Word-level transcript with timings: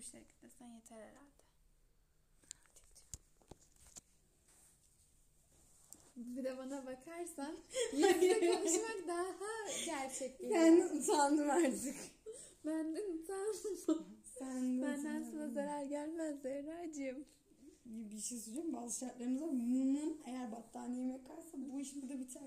tuşları 0.00 0.24
kilitlesen 0.24 0.66
yeter 0.66 0.96
herhalde. 0.96 1.38
Bir 6.16 6.44
de 6.44 6.58
bana 6.58 6.86
bakarsan 6.86 7.56
yüzle 7.92 8.40
konuşmak 8.40 9.08
daha 9.08 9.26
gerçek 9.86 10.38
geliyor. 10.38 10.60
Ben 10.60 10.96
utandım 10.98 11.50
artık. 11.50 11.96
Benden 12.66 13.18
utanma. 13.18 14.04
Sen 14.38 14.78
de 14.78 14.82
Benden 14.82 15.22
sana 15.22 15.48
zarar 15.50 15.82
gelmez 15.82 16.42
Zehra'cığım. 16.42 17.24
Bir 17.84 18.20
şey 18.20 18.38
söyleyeceğim. 18.38 18.72
Bazı 18.72 18.98
şartlarımızda 18.98 19.46
mumum 19.46 20.18
eğer 20.26 20.52
battaniyem 20.52 21.10
yakarsa 21.10 21.52
bu 21.54 21.80
iş 21.80 21.96
burada 21.96 22.20
biter. 22.20 22.42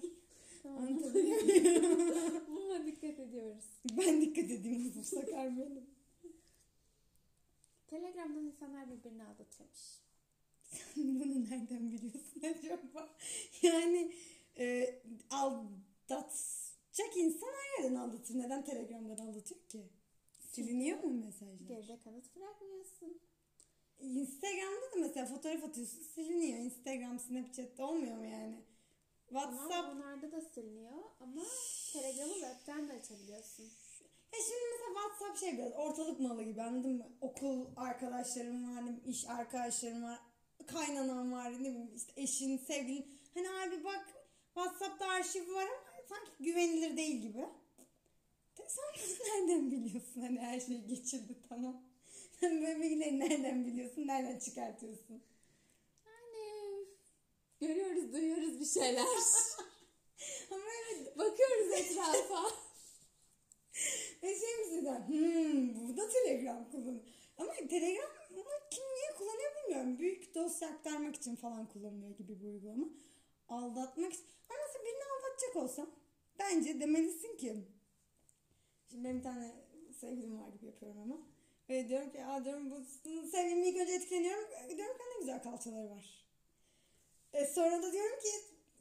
Anlatabiliyor 0.65 1.41
muyum? 1.41 2.43
Buna 2.47 2.86
dikkat 2.86 3.20
ediyoruz. 3.20 3.63
ben 3.97 4.21
dikkat 4.21 4.45
edeyim 4.45 5.04
sakar 5.04 5.57
benim. 5.57 5.86
Telegram'dan 7.91 8.45
insanlar 8.45 8.89
birbirini 8.91 9.23
aldatıyormuş. 9.23 9.79
Bunu 10.95 11.43
nereden 11.43 11.91
biliyorsun 11.91 12.41
acaba? 12.43 13.15
Yani 13.61 14.13
e, 14.57 14.95
aldatacak 15.29 17.18
insan 17.18 17.47
her 17.47 17.83
yerden 17.83 17.96
aldatır. 17.96 18.35
Neden 18.39 18.65
Telegram'dan 18.65 19.18
aldatıyor 19.27 19.61
ki? 19.69 19.89
Siliniyor 20.39 21.04
mu 21.04 21.25
mesajlar? 21.25 21.68
Geride 21.68 21.99
kanıt 22.04 22.35
bırakmıyorsun. 22.35 23.21
Instagram'da 23.99 24.96
da 24.96 24.99
mesela 24.99 25.25
fotoğraf 25.25 25.63
atıyorsun 25.63 26.01
siliniyor. 26.01 26.60
Instagram, 26.60 27.19
Snapchat'te 27.19 27.83
olmuyor 27.83 28.18
mu 28.18 28.25
yani? 28.25 28.63
Tamam 29.27 29.57
WhatsApp. 29.57 29.96
onlarda 29.96 30.32
da 30.32 30.41
siliniyor 30.41 31.04
ama 31.19 31.41
Telegram'ı 31.93 32.33
webten 32.33 32.89
de 32.89 32.94
açabiliyorsun. 32.94 33.66
Ya 34.33 34.39
şimdi 34.47 34.61
mesela 34.71 34.94
WhatsApp 34.94 35.39
şey 35.39 35.58
biraz 35.58 35.71
ortalık 35.73 36.19
malı 36.19 36.44
gibi 36.44 36.61
anladın 36.61 36.97
mı? 36.97 37.11
Okul 37.21 37.66
arkadaşlarım 37.75 38.75
var, 38.75 38.81
bileyim, 38.83 39.01
iş 39.05 39.29
arkadaşlarım 39.29 40.03
var, 40.03 40.19
kaynanan 40.67 41.31
var, 41.31 41.51
ne 41.53 41.59
bileyim 41.59 41.95
işte 41.95 42.13
eşin, 42.15 42.57
sevgilin. 42.57 43.19
Hani 43.33 43.49
abi 43.49 43.83
bak 43.83 44.07
WhatsApp'ta 44.53 45.07
arşiv 45.07 45.53
var 45.53 45.63
ama 45.63 46.03
sanki 46.09 46.31
güvenilir 46.39 46.97
değil 46.97 47.21
gibi. 47.21 47.45
De 48.57 48.67
Sen 48.67 49.17
nereden 49.25 49.71
biliyorsun? 49.71 50.21
Hani 50.21 50.39
her 50.39 50.59
şey 50.59 50.81
geçildi 50.85 51.38
tamam. 51.49 51.81
Sen 52.39 52.61
böyle 52.61 52.79
bilgileri 52.79 53.19
nereden 53.19 53.66
biliyorsun? 53.66 54.07
Nereden 54.07 54.39
çıkartıyorsun? 54.39 55.23
Yani 56.05 56.85
görüyoruz, 57.59 58.13
duyuyoruz 58.13 58.59
bir 58.59 58.66
şeyler. 58.66 59.05
Ama 60.51 60.63
öyle 60.89 61.17
Bakıyoruz 61.17 61.71
etrafa. 61.71 62.70
Ve 64.23 64.36
şey 64.36 64.50
mesela 64.59 65.08
hmm, 65.08 65.88
burada 65.88 66.09
Telegram 66.09 66.72
kullanıyor. 66.72 67.03
Ama 67.38 67.53
Telegram 67.53 68.09
bunu 68.36 68.45
kim 68.72 68.83
niye 68.83 69.17
kullanıyor 69.17 69.52
bilmiyorum. 69.55 70.00
Büyük 70.00 70.36
dosya 70.36 70.69
aktarmak 70.69 71.16
için 71.16 71.36
falan 71.36 71.66
kullanılıyor 71.66 72.17
gibi 72.17 72.41
bu 72.44 72.47
uygulama. 72.47 72.86
Aldatmak 73.50 74.13
için. 74.13 74.25
Ama 74.50 74.59
mesela 74.67 74.86
birini 74.86 75.03
aldatacak 75.03 75.55
olsam 75.55 75.89
bence 76.39 76.80
demelisin 76.80 77.38
ki 77.38 77.55
Şimdi 78.91 79.03
benim 79.03 79.17
bir 79.17 79.23
tane 79.23 79.52
sevgilim 80.00 80.41
var 80.41 80.47
gibi 80.47 80.66
yapıyorum 80.66 81.02
ama. 81.02 81.17
Ve 81.69 81.89
diyorum 81.89 82.11
ki 82.11 82.25
Aa, 82.25 82.45
diyorum 82.45 82.72
bu 82.72 82.85
sevgilimi 83.31 83.67
ilk 83.67 83.78
önce 83.78 83.94
etkileniyorum. 83.94 84.50
Diyorum 84.78 84.97
ki 84.97 85.03
ne 85.16 85.19
güzel 85.19 85.44
kalçaları 85.44 85.89
var. 85.89 86.25
E, 87.33 87.45
sonra 87.45 87.83
da 87.83 87.91
diyorum 87.91 88.19
ki 88.19 88.30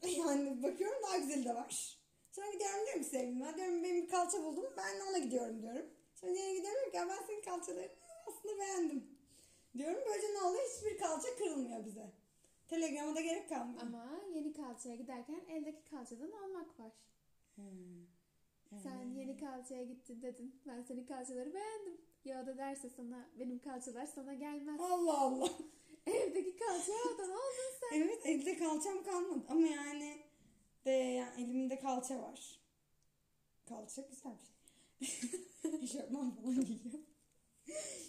yani 0.19 0.63
bakıyorum 0.63 1.03
daha 1.03 1.17
güzeli 1.17 1.45
de 1.45 1.55
var. 1.55 2.00
Sonra 2.31 2.51
gidiyorum 2.51 2.87
diyorum 2.87 3.03
ki 3.03 3.09
sevgilime 3.09 3.57
diyorum 3.57 3.83
benim 3.83 4.03
bir 4.03 4.09
kalça 4.09 4.45
buldum 4.45 4.65
ben 4.77 5.11
ona 5.11 5.19
gidiyorum 5.19 5.63
diyorum. 5.63 5.87
Sonra 6.15 6.35
diğerine 6.35 6.59
gidiyorum 6.59 6.91
ki 6.91 6.99
ben 7.09 7.27
senin 7.27 7.43
kalçalarını 7.43 7.91
aslında 8.27 8.59
beğendim. 8.59 9.19
Diyorum 9.79 10.01
böylece 10.09 10.35
ne 10.35 10.43
oluyor 10.43 10.63
hiçbir 10.69 10.99
kalça 10.99 11.37
kırılmıyor 11.39 11.85
bize. 11.85 12.13
Telegram'a 12.69 13.15
da 13.15 13.21
gerek 13.21 13.49
kalmıyor. 13.49 13.83
Ama 13.83 14.21
yeni 14.35 14.53
kalçaya 14.53 14.97
giderken 14.97 15.41
eldeki 15.49 15.85
kalçadan 15.91 16.31
almak 16.31 16.81
var. 16.81 16.93
Hmm. 17.55 18.07
Sen 18.83 19.11
yeni 19.15 19.37
kalçaya 19.37 19.85
gittin 19.85 20.23
dedin. 20.23 20.61
Ben 20.67 20.83
senin 20.83 21.07
kalçaları 21.07 21.55
beğendim. 21.55 22.01
Ya 22.25 22.47
da 22.47 22.59
derse 22.59 22.91
sana 22.91 23.29
benim 23.39 23.59
kalçalar 23.59 24.07
sana 24.07 24.35
gelmez. 24.35 24.81
Allah 24.81 25.21
Allah. 25.21 25.49
Evdeki 26.07 26.57
kalçaya 26.57 27.19
da 27.19 27.27
ne 27.27 27.33
oldun 27.33 27.71
sen? 27.81 28.01
Evet 28.01 28.27
elde 28.27 28.59
kalçam 28.59 29.05
kalmadı 29.05 29.45
ama 29.49 29.67
yani 29.67 30.30
de 30.85 30.91
yani 30.91 31.43
elimde 31.43 31.81
kalça 31.81 32.23
var. 32.23 32.61
Kalça 33.69 34.03
güzel 34.03 34.33
bir 35.01 35.07
şey. 35.07 35.31
Eşofman 35.83 36.37
falan 36.37 36.61
giyiyor. 36.65 37.01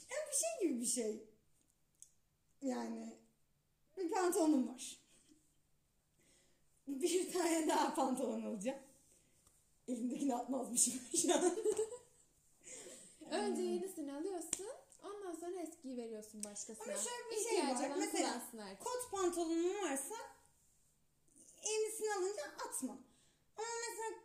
Yani 0.10 0.28
bir 0.32 0.36
şey 0.36 0.70
gibi 0.70 0.82
bir 0.82 0.86
şey. 0.86 1.30
Yani 2.62 3.20
bir 3.98 4.10
pantolonum 4.12 4.68
var. 4.68 5.02
Bir 6.88 7.34
tane 7.34 7.68
daha 7.68 7.96
pantolon 7.96 8.42
alacağım. 8.42 8.80
Elimdekini 9.88 10.36
atmazmışım 10.36 10.94
şu 11.22 11.34
an. 11.34 11.56
Önce 13.32 13.62
yenisini 13.62 14.14
alıyorsun. 14.14 14.66
Ondan 15.04 15.34
sonra 15.36 15.62
eskiyi 15.62 15.98
veriyorsun 15.98 16.44
başkasına. 16.44 16.84
Ama 16.94 17.02
şöyle 17.02 17.30
bir 17.32 17.36
şey 17.50 17.58
İhtiyacı 17.58 17.84
var. 17.84 17.88
olan 17.88 18.00
Mesela 18.00 18.30
kullansın 18.34 18.58
artık. 18.58 18.84
kot 18.86 19.12
pantolonum 19.12 19.84
varsa 19.84 20.16
yenisini 21.70 22.14
alınca 22.14 22.44
atmam. 22.68 23.02
Ama 23.58 23.68
mesela 23.90 24.20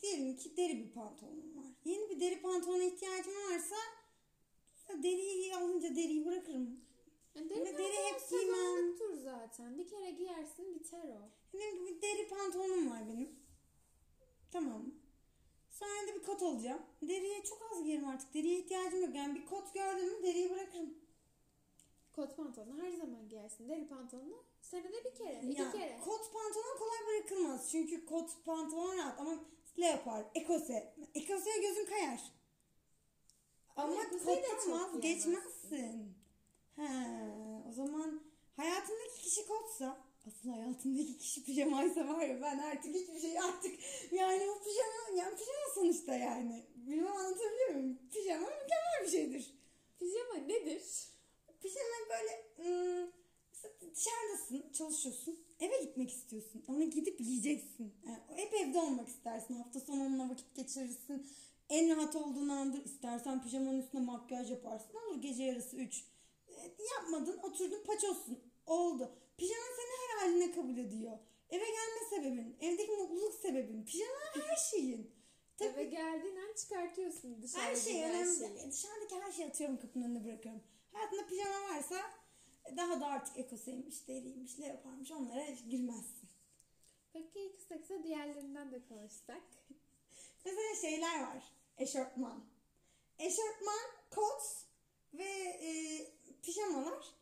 diyelim 0.00 0.36
ki 0.36 0.56
deri 0.56 0.78
bir 0.78 0.92
pantolonum 0.92 1.56
var. 1.56 1.72
Yeni 1.84 2.10
bir 2.10 2.20
deri 2.20 2.42
pantolona 2.42 2.84
ihtiyacım 2.84 3.34
varsa 3.34 3.76
deriyi 5.02 5.56
alınca 5.56 5.96
deriyi 5.96 6.26
bırakırım. 6.26 6.80
Yani 7.34 7.50
deri 7.50 7.78
deri 7.78 7.96
hep 7.96 8.30
giymem. 8.30 8.96
zaten. 9.22 9.78
Bir 9.78 9.88
kere 9.88 10.10
giyersin 10.10 10.74
biter 10.74 11.08
o. 11.08 11.30
Benim 11.54 11.86
bir 11.86 12.02
deri 12.02 12.28
pantolonum 12.28 12.90
var 12.90 13.08
benim. 13.08 13.30
Tamam. 14.50 14.94
Sonra 15.70 16.08
da 16.08 16.14
bir 16.14 16.22
kot 16.22 16.42
alacağım. 16.42 16.82
Deriye 17.02 17.44
çok 17.44 17.72
az 17.72 17.84
giyerim 17.84 18.08
artık. 18.08 18.34
Deriye 18.34 18.58
ihtiyacım 18.58 19.02
yok. 19.02 19.14
Yani 19.14 19.34
bir 19.34 19.46
kot 19.46 19.74
gördüm 19.74 20.06
mü 20.06 20.22
deriyi 20.22 20.50
bırakırım. 20.50 20.94
Kot 22.12 22.36
pantolonu 22.36 22.82
her 22.82 22.92
zaman 22.92 23.28
giyersin. 23.28 23.68
Deri 23.68 23.88
pantolonu 23.88 24.44
senede 24.70 25.04
bir 25.04 25.14
kere, 25.14 25.40
iki 25.42 25.62
Ya, 25.62 25.72
kere. 25.72 26.00
Kot 26.04 26.32
pantolon 26.32 26.78
kolay 26.78 27.06
bırakılmaz. 27.06 27.70
Çünkü 27.70 28.06
kot 28.06 28.44
pantolon 28.44 28.98
rahat 28.98 29.20
ama 29.20 29.44
leopar, 29.78 30.24
ekose. 30.34 30.94
Ekoseye 31.14 31.60
gözün 31.60 31.86
kayar. 31.86 32.20
Ama 33.76 33.96
de 33.96 34.18
kottan 34.18 34.72
vazgeçmezsin. 34.72 36.14
He, 36.76 36.88
o 37.68 37.72
zaman 37.72 38.22
hayatındaki 38.56 39.20
kişi 39.22 39.46
kotsa 39.46 40.04
asıl 40.26 40.50
hayatındaki 40.50 41.18
kişi 41.18 41.44
pijamaysa 41.44 42.08
var 42.08 42.26
ya 42.26 42.42
ben 42.42 42.58
artık 42.58 42.94
hiçbir 42.94 43.20
şey 43.20 43.38
artık 43.40 43.80
yani 44.12 44.50
o 44.50 44.62
pijama 44.64 45.22
yani 45.22 45.36
pijama 45.36 45.74
sonuçta 45.74 46.14
yani. 46.14 46.66
Bilmem 46.76 47.16
anlatabiliyor 47.16 47.70
muyum? 47.70 47.98
Pijama 48.12 48.46
mükemmel 48.46 49.02
bir 49.04 49.08
şeydir. 49.08 49.54
Pijama 49.98 50.34
nedir? 50.34 51.08
Pijama 51.62 51.96
böyle 52.10 52.44
ım, 52.58 53.12
mesela 53.52 53.74
dışarıdasın, 53.94 54.72
çalışıyorsun, 54.72 55.38
gitmek 56.08 56.10
istiyorsun 56.10 56.64
ama 56.68 56.84
gidip 56.84 57.20
yiyeceksin. 57.20 57.94
Yani 58.06 58.18
hep 58.36 58.54
evde 58.54 58.78
olmak 58.78 59.08
istersin. 59.08 59.54
Hafta 59.54 59.80
sonu 59.80 60.06
onunla 60.06 60.30
vakit 60.30 60.54
geçirirsin. 60.54 61.26
En 61.68 61.96
rahat 61.96 62.16
olduğun 62.16 62.48
andır. 62.48 62.84
İstersen 62.84 63.42
pijamanın 63.42 63.82
üstüne 63.82 64.00
makyaj 64.00 64.50
yaparsın. 64.50 64.90
Olur 64.94 65.22
gece 65.22 65.42
yarısı 65.42 65.76
3. 65.76 66.04
yapmadın, 66.96 67.38
oturdun 67.42 67.84
paçozsun. 67.86 68.38
Oldu. 68.66 69.12
Pijama 69.36 69.62
seni 69.76 69.88
her 70.08 70.26
haline 70.26 70.52
kabul 70.52 70.76
ediyor. 70.76 71.18
Eve 71.50 71.64
gelme 71.64 72.08
sebebin, 72.10 72.56
evdeki 72.60 72.92
mutluluk 72.92 73.34
sebebin. 73.34 73.84
Pijama 73.84 74.20
her 74.48 74.56
şeyin. 74.70 75.10
Tabii 75.56 75.68
Eve 75.68 75.84
geldiğin 75.84 76.36
an 76.36 76.54
çıkartıyorsun 76.56 77.42
dışarıda 77.42 77.66
her 77.66 77.76
şey 77.76 78.02
her 78.02 78.10
önemli. 78.10 78.38
şeyi. 78.38 78.70
Dışarıdaki 78.72 79.14
her 79.14 79.32
şeyi 79.32 79.48
atıyorum 79.48 79.76
kapının 79.80 80.04
önüne 80.04 80.24
bırakıyorum. 80.24 80.62
Hayatında 80.92 81.26
pijama 81.26 81.74
varsa 81.74 81.96
daha 82.76 83.00
da 83.00 83.06
artık 83.06 83.38
ekoseymiş, 83.38 84.08
deriymiş, 84.08 84.60
leoparmış 84.60 85.10
onlara 85.10 85.50
girmezsin. 85.50 86.28
Peki 87.12 87.52
kısa 87.56 87.80
kısa 87.80 88.02
diğerlerinden 88.02 88.72
de 88.72 88.84
konuşsak. 88.88 89.42
Mesela 90.44 90.74
şeyler 90.80 91.22
var. 91.22 91.52
Eşortman. 91.78 92.44
Eşortman, 93.18 93.90
kot 94.10 94.42
ve 95.14 95.24
e, 95.62 95.70
pijamalar 96.42 97.18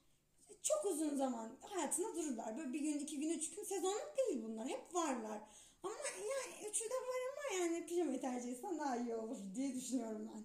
çok 0.63 0.85
uzun 0.85 1.17
zaman 1.17 1.57
hayatında 1.61 2.17
dururlar. 2.17 2.57
Böyle 2.59 2.73
bir 2.73 2.81
gün, 2.81 2.99
iki 2.99 3.21
gün, 3.21 3.31
üç 3.31 3.51
gün 3.51 3.65
sezonluk 3.65 4.15
değil 4.19 4.43
bunlar. 4.43 4.69
Hep 4.69 4.95
varlar. 4.95 5.41
Ama 5.83 5.95
yani 6.17 6.69
üçü 6.71 6.85
de 6.85 6.95
var 6.95 7.21
ama 7.33 7.65
yani 7.65 7.87
pijamayı 7.87 8.21
tercih 8.21 8.53
etsen 8.53 8.79
daha 8.79 8.97
iyi 8.97 9.15
olur 9.15 9.37
diye 9.55 9.75
düşünüyorum 9.75 10.31
ben. 10.35 10.45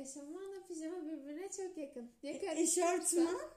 Eşofmanla 0.00 0.66
pijama 0.66 1.04
birbirine 1.04 1.50
çok 1.50 1.78
yakın. 1.78 2.12
Ya 2.22 2.32
E, 2.32 2.62
Eşortmanı 2.62 3.50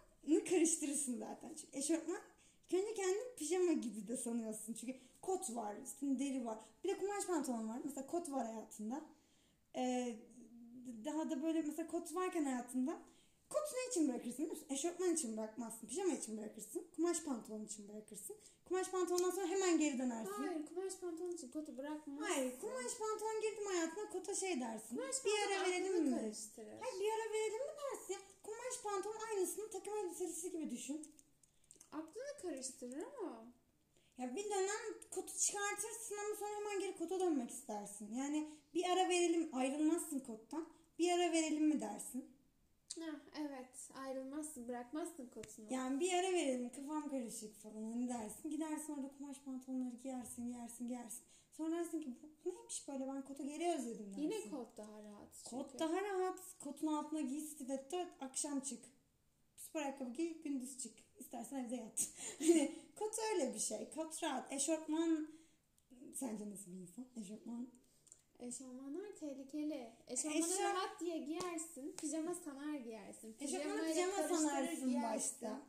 karıştırırsın 0.49 1.19
zaten. 1.19 1.55
Çünkü 1.55 1.77
eşortman 1.77 2.21
ilk 2.69 2.73
önce 2.73 2.93
kendini 2.93 3.35
pijama 3.37 3.73
gibi 3.73 4.07
de 4.07 4.17
sanıyorsun. 4.17 4.73
Çünkü 4.73 4.95
kot 5.21 5.55
var, 5.55 5.75
üstünde 5.83 6.19
deri 6.19 6.45
var. 6.45 6.57
Bir 6.83 6.89
de 6.89 6.97
kumaş 6.97 7.25
pantolon 7.25 7.69
var. 7.69 7.79
Mesela 7.83 8.07
kot 8.07 8.31
var 8.31 8.45
hayatında. 8.45 9.01
Ee, 9.75 10.15
daha 11.05 11.29
da 11.29 11.43
böyle 11.43 11.61
mesela 11.61 11.87
kot 11.87 12.15
varken 12.15 12.43
hayatında 12.43 12.99
için 13.89 14.07
bırakırsın 14.07 14.37
biliyor 14.37 14.51
musun? 14.51 14.67
Eşofman 14.69 15.13
için 15.13 15.37
bırakmazsın. 15.37 15.87
Pijama 15.87 16.13
için 16.13 16.37
bırakırsın. 16.37 16.83
Kumaş 16.95 17.23
pantolon 17.23 17.65
için 17.65 17.87
bırakırsın. 17.87 18.35
Kumaş 18.65 18.89
pantolondan 18.89 19.29
sonra 19.31 19.47
hemen 19.47 19.79
geri 19.79 19.99
dönersin. 19.99 20.33
Hayır 20.33 20.65
kumaş 20.65 20.93
pantolon 21.01 21.31
için 21.31 21.51
kotu 21.51 21.77
bırakma. 21.77 22.29
Hayır, 22.29 22.59
kumaş 22.59 22.97
pantolon 22.99 23.41
girdim 23.41 23.65
hayatına 23.65 24.09
kota 24.09 24.35
şey 24.35 24.59
dersin. 24.59 24.95
Kumaş 24.95 25.15
bir 25.25 25.31
ara 25.31 25.65
verelim 25.65 26.03
mi? 26.03 26.19
karıştırır. 26.19 26.79
Hayır 26.79 26.99
bir 26.99 27.09
ara 27.11 27.33
verelim 27.33 27.61
mi 27.67 27.73
dersin 27.81 28.13
ya? 28.13 28.19
Kumaş 28.69 28.83
pantolon 28.83 29.27
aynısını 29.29 29.69
takım 29.71 29.97
elbisesi 29.97 30.51
gibi 30.51 30.69
düşün. 30.71 31.07
Aklını 31.91 32.41
karıştırır 32.41 33.03
ama. 33.19 33.45
Ya 34.17 34.35
bir 34.35 34.43
dönem 34.43 35.09
kotu 35.11 35.33
çıkartırsın 35.37 36.15
ama 36.17 36.35
sonra 36.39 36.49
hemen 36.55 36.79
geri 36.79 36.97
kota 36.97 37.19
dönmek 37.19 37.51
istersin. 37.51 38.15
Yani 38.15 38.49
bir 38.73 38.83
ara 38.89 39.09
verelim 39.09 39.49
ayrılmazsın 39.53 40.19
kottan. 40.19 40.67
Bir 40.99 41.11
ara 41.11 41.31
verelim 41.31 41.67
mi 41.67 41.81
dersin? 41.81 42.31
Heh, 42.95 43.39
evet 43.39 43.91
ayrılmazsın 43.95 44.67
bırakmazsın 44.67 45.25
kotunu. 45.27 45.73
Yani 45.73 45.99
bir 45.99 46.13
ara 46.13 46.33
verelim 46.33 46.69
kafam 46.69 47.09
karışık 47.09 47.55
falan 47.55 47.83
hani 47.83 48.09
dersin. 48.09 48.49
Gidersin 48.49 48.93
orada 48.93 49.11
kumaş 49.17 49.37
pantolonları 49.45 49.95
giyersin 49.95 50.45
giyersin 50.45 50.87
giyersin. 50.87 51.23
Sonra 51.51 51.75
dersin 51.75 52.01
ki 52.01 52.13
bu 52.45 52.49
neymiş 52.49 52.87
böyle 52.87 53.07
ben 53.07 53.25
kotu 53.25 53.43
geri 53.43 53.67
özledim 53.75 54.05
dersin. 54.05 54.21
Yine 54.21 54.49
kot 54.49 54.77
daha 54.77 55.03
rahat 55.03 55.33
çünkü. 55.33 55.49
Kot 55.49 55.79
daha 55.79 56.01
rahat. 56.01 56.39
Kotun 56.59 56.87
altına 56.87 57.21
giy 57.21 57.41
stiletto 57.41 57.97
akşam 58.19 58.59
çık. 58.59 58.79
Spor 59.55 59.81
ayakkabı 59.81 60.13
giy 60.13 60.41
gündüz 60.43 60.77
çık. 60.77 60.93
İstersen 61.19 61.57
evde 61.65 61.75
yat. 61.75 62.09
Hani 62.39 62.75
kot 62.95 63.15
öyle 63.33 63.53
bir 63.53 63.59
şey. 63.59 63.89
Kot 63.89 64.23
rahat. 64.23 64.53
Eşofman 64.53 65.27
sence 66.15 66.49
nasıl 66.49 66.71
bir 66.71 66.77
insan? 66.79 67.05
Eşofman. 67.15 67.67
Eşofmanlar 68.39 69.15
tehlikeli. 69.19 69.91
Eşofmanı 70.07 70.35
Eşof- 70.45 70.63
rahat 70.63 70.99
diye 70.99 71.17
giyersin. 71.17 71.95
Pijama 72.01 72.33
sanar 72.35 72.73
giyersin. 72.73 73.35
Eşofmanı 73.39 73.87
pijama 73.87 74.13
sanarsın 74.27 74.89
giyersin. 74.89 75.03
başta. 75.03 75.61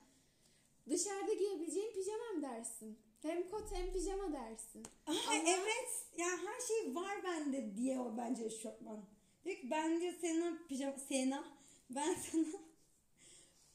Dışarıda 0.91 1.35
giyebileceğin 1.35 1.93
pijamam 1.95 2.43
dersin. 2.43 2.99
Hem 3.23 3.51
kot 3.51 3.73
hem 3.73 3.93
pijama 3.93 4.33
dersin. 4.33 4.83
Aha, 5.07 5.17
Ama- 5.33 5.43
evet. 5.49 6.07
Ya 6.17 6.27
her 6.27 6.61
şey 6.69 6.95
var 6.95 7.25
bende 7.25 7.77
diye 7.77 8.01
o 8.01 8.17
bence 8.17 8.45
eşofman. 8.45 9.05
Diyor 9.45 9.57
ki 9.57 9.71
ben 9.71 10.01
diyor 10.01 10.15
Sena 10.21 10.59
pijama 10.69 10.97
Sena 10.99 11.45
ben 11.91 12.15
sana 12.33 12.47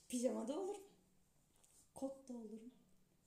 pijamada 0.09 0.59
olurum. 0.59 0.81
Kot 1.93 2.29
da 2.29 2.33
olurum. 2.33 2.71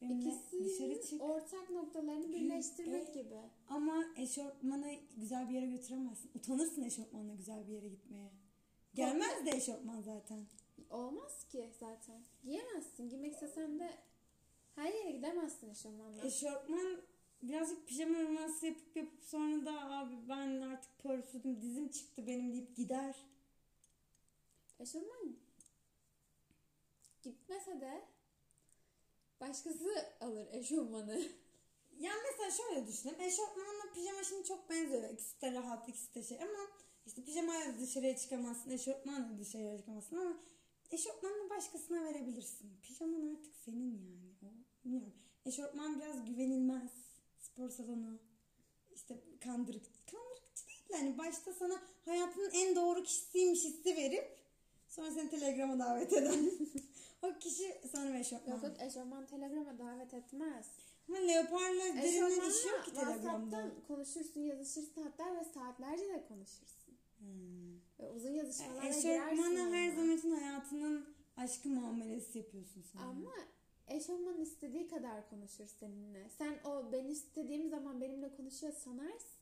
Benimle 0.01 0.25
dışarı 0.53 0.93
İkisinin 0.93 1.03
çık. 1.03 1.23
ortak 1.23 1.71
noktalarını 1.71 2.33
birleştirmek 2.33 3.15
gibi. 3.15 3.41
Ama 3.69 4.05
eşofmanı 4.17 4.95
güzel 5.17 5.49
bir 5.49 5.55
yere 5.55 5.67
götüremezsin. 5.67 6.31
Utanırsın 6.35 6.83
eşofmanla 6.83 7.35
güzel 7.35 7.67
bir 7.69 7.73
yere 7.73 7.89
gitmeye. 7.89 8.31
Gelmez 8.95 9.47
de 9.47 9.51
eşofman 9.51 10.01
zaten. 10.03 10.47
Olmaz 10.91 11.45
ki 11.49 11.71
zaten. 11.81 12.23
Giyemezsin. 12.45 13.09
Giymek 13.09 13.33
istesen 13.33 13.79
de 13.79 13.91
her 14.75 14.93
yere 14.93 15.11
gidemezsin 15.11 15.71
eşofmanla. 15.71 16.25
Eşofman 16.27 17.01
birazcık 17.43 17.87
pijama 17.89 18.19
numarası 18.19 18.67
yapıp 18.67 18.97
yapıp 18.97 19.25
sonra 19.25 19.65
da 19.67 19.91
abi 19.91 20.15
ben 20.29 20.61
artık 20.61 20.99
pörsüdüm 20.99 21.63
dizim 21.63 21.89
çıktı 21.89 22.27
benim 22.27 22.53
deyip 22.53 22.77
gider. 22.77 23.17
Eşofman 24.81 25.37
gitmese 27.23 27.81
de 27.81 28.05
başkası 29.41 30.07
alır 30.21 30.47
eşofmanı. 30.53 31.23
Ya 31.99 32.13
mesela 32.25 32.51
şöyle 32.51 32.87
düşünelim. 32.87 33.21
Eşofmanla 33.21 33.93
pijama 33.95 34.25
şimdi 34.25 34.45
çok 34.45 34.71
benziyor. 34.71 35.11
İkisi 35.11 35.41
de 35.41 35.53
rahat, 35.53 35.89
ikisi 35.89 36.15
de 36.15 36.23
şey 36.23 36.43
ama 36.43 36.67
işte 37.07 37.23
pijamayla 37.23 37.79
dışarıya 37.81 38.17
çıkamazsın, 38.17 38.71
eşofmanla 38.71 39.39
dışarıya 39.39 39.79
çıkamazsın 39.79 40.17
ama 40.17 40.37
eşofmanını 40.91 41.51
başkasına 41.51 42.05
verebilirsin. 42.05 42.71
Pijaman 42.83 43.37
artık 43.37 43.57
senin 43.57 43.93
yani. 43.93 44.35
O, 44.43 44.85
bilmiyorum. 44.85 45.13
Eşofman 45.47 46.01
biraz 46.01 46.25
güvenilmez. 46.25 46.91
Spor 47.39 47.71
salonu. 47.71 48.19
işte 48.95 49.15
kandırık. 49.41 49.85
Kandırıkçı 50.11 50.67
değil. 50.67 50.85
Yani 50.91 51.19
başta 51.19 51.53
sana 51.53 51.83
hayatının 52.05 52.51
en 52.51 52.77
doğru 52.77 53.03
kişisiymiş 53.03 53.65
hissi 53.65 53.97
verip 53.97 54.39
sonra 54.89 55.11
seni 55.11 55.31
telegrama 55.31 55.79
davet 55.79 56.13
eden 56.13 56.51
o 57.23 57.39
kişi 57.39 57.81
sana 57.93 58.19
eşofman. 58.19 58.55
Yok 58.55 58.63
yok 58.63 58.77
eşofman 58.81 59.27
telegrama 59.27 59.79
davet 59.79 60.15
etmez. 60.15 60.67
Ama 61.09 61.19
leoparla 61.19 61.85
derinin 61.85 62.51
işi 62.51 62.69
yok 62.69 62.85
ki 62.85 62.95
telegramda. 62.95 63.23
WhatsApp'tan 63.23 63.71
konuşursun, 63.89 64.41
yazışırsın 64.41 65.03
hatta 65.03 65.37
ve 65.37 65.45
saatlerce 65.45 66.09
de 66.09 66.25
konuşursun. 66.29 66.95
Hmm. 67.19 67.77
Ve 68.01 68.11
uzun 68.11 68.31
yazışmalara 68.31 68.87
girersin. 68.87 69.09
Eşofmana 69.09 69.75
her 69.75 69.91
zaman 69.91 70.17
için 70.17 70.31
hayatının 70.31 71.07
aşkı 71.37 71.69
muamelesi 71.69 72.39
yapıyorsun 72.39 72.83
sen. 72.93 72.99
Ama 72.99 73.33
eşofman 73.89 74.41
istediği 74.41 74.89
kadar 74.89 75.31
konuşur 75.31 75.67
seninle. 75.81 76.29
Sen 76.39 76.59
o 76.65 76.93
ben 76.93 77.05
istediğim 77.05 77.71
zaman 77.71 78.01
benimle 78.01 78.37
konuşuyor 78.37 78.73
sanarsın. 78.73 79.39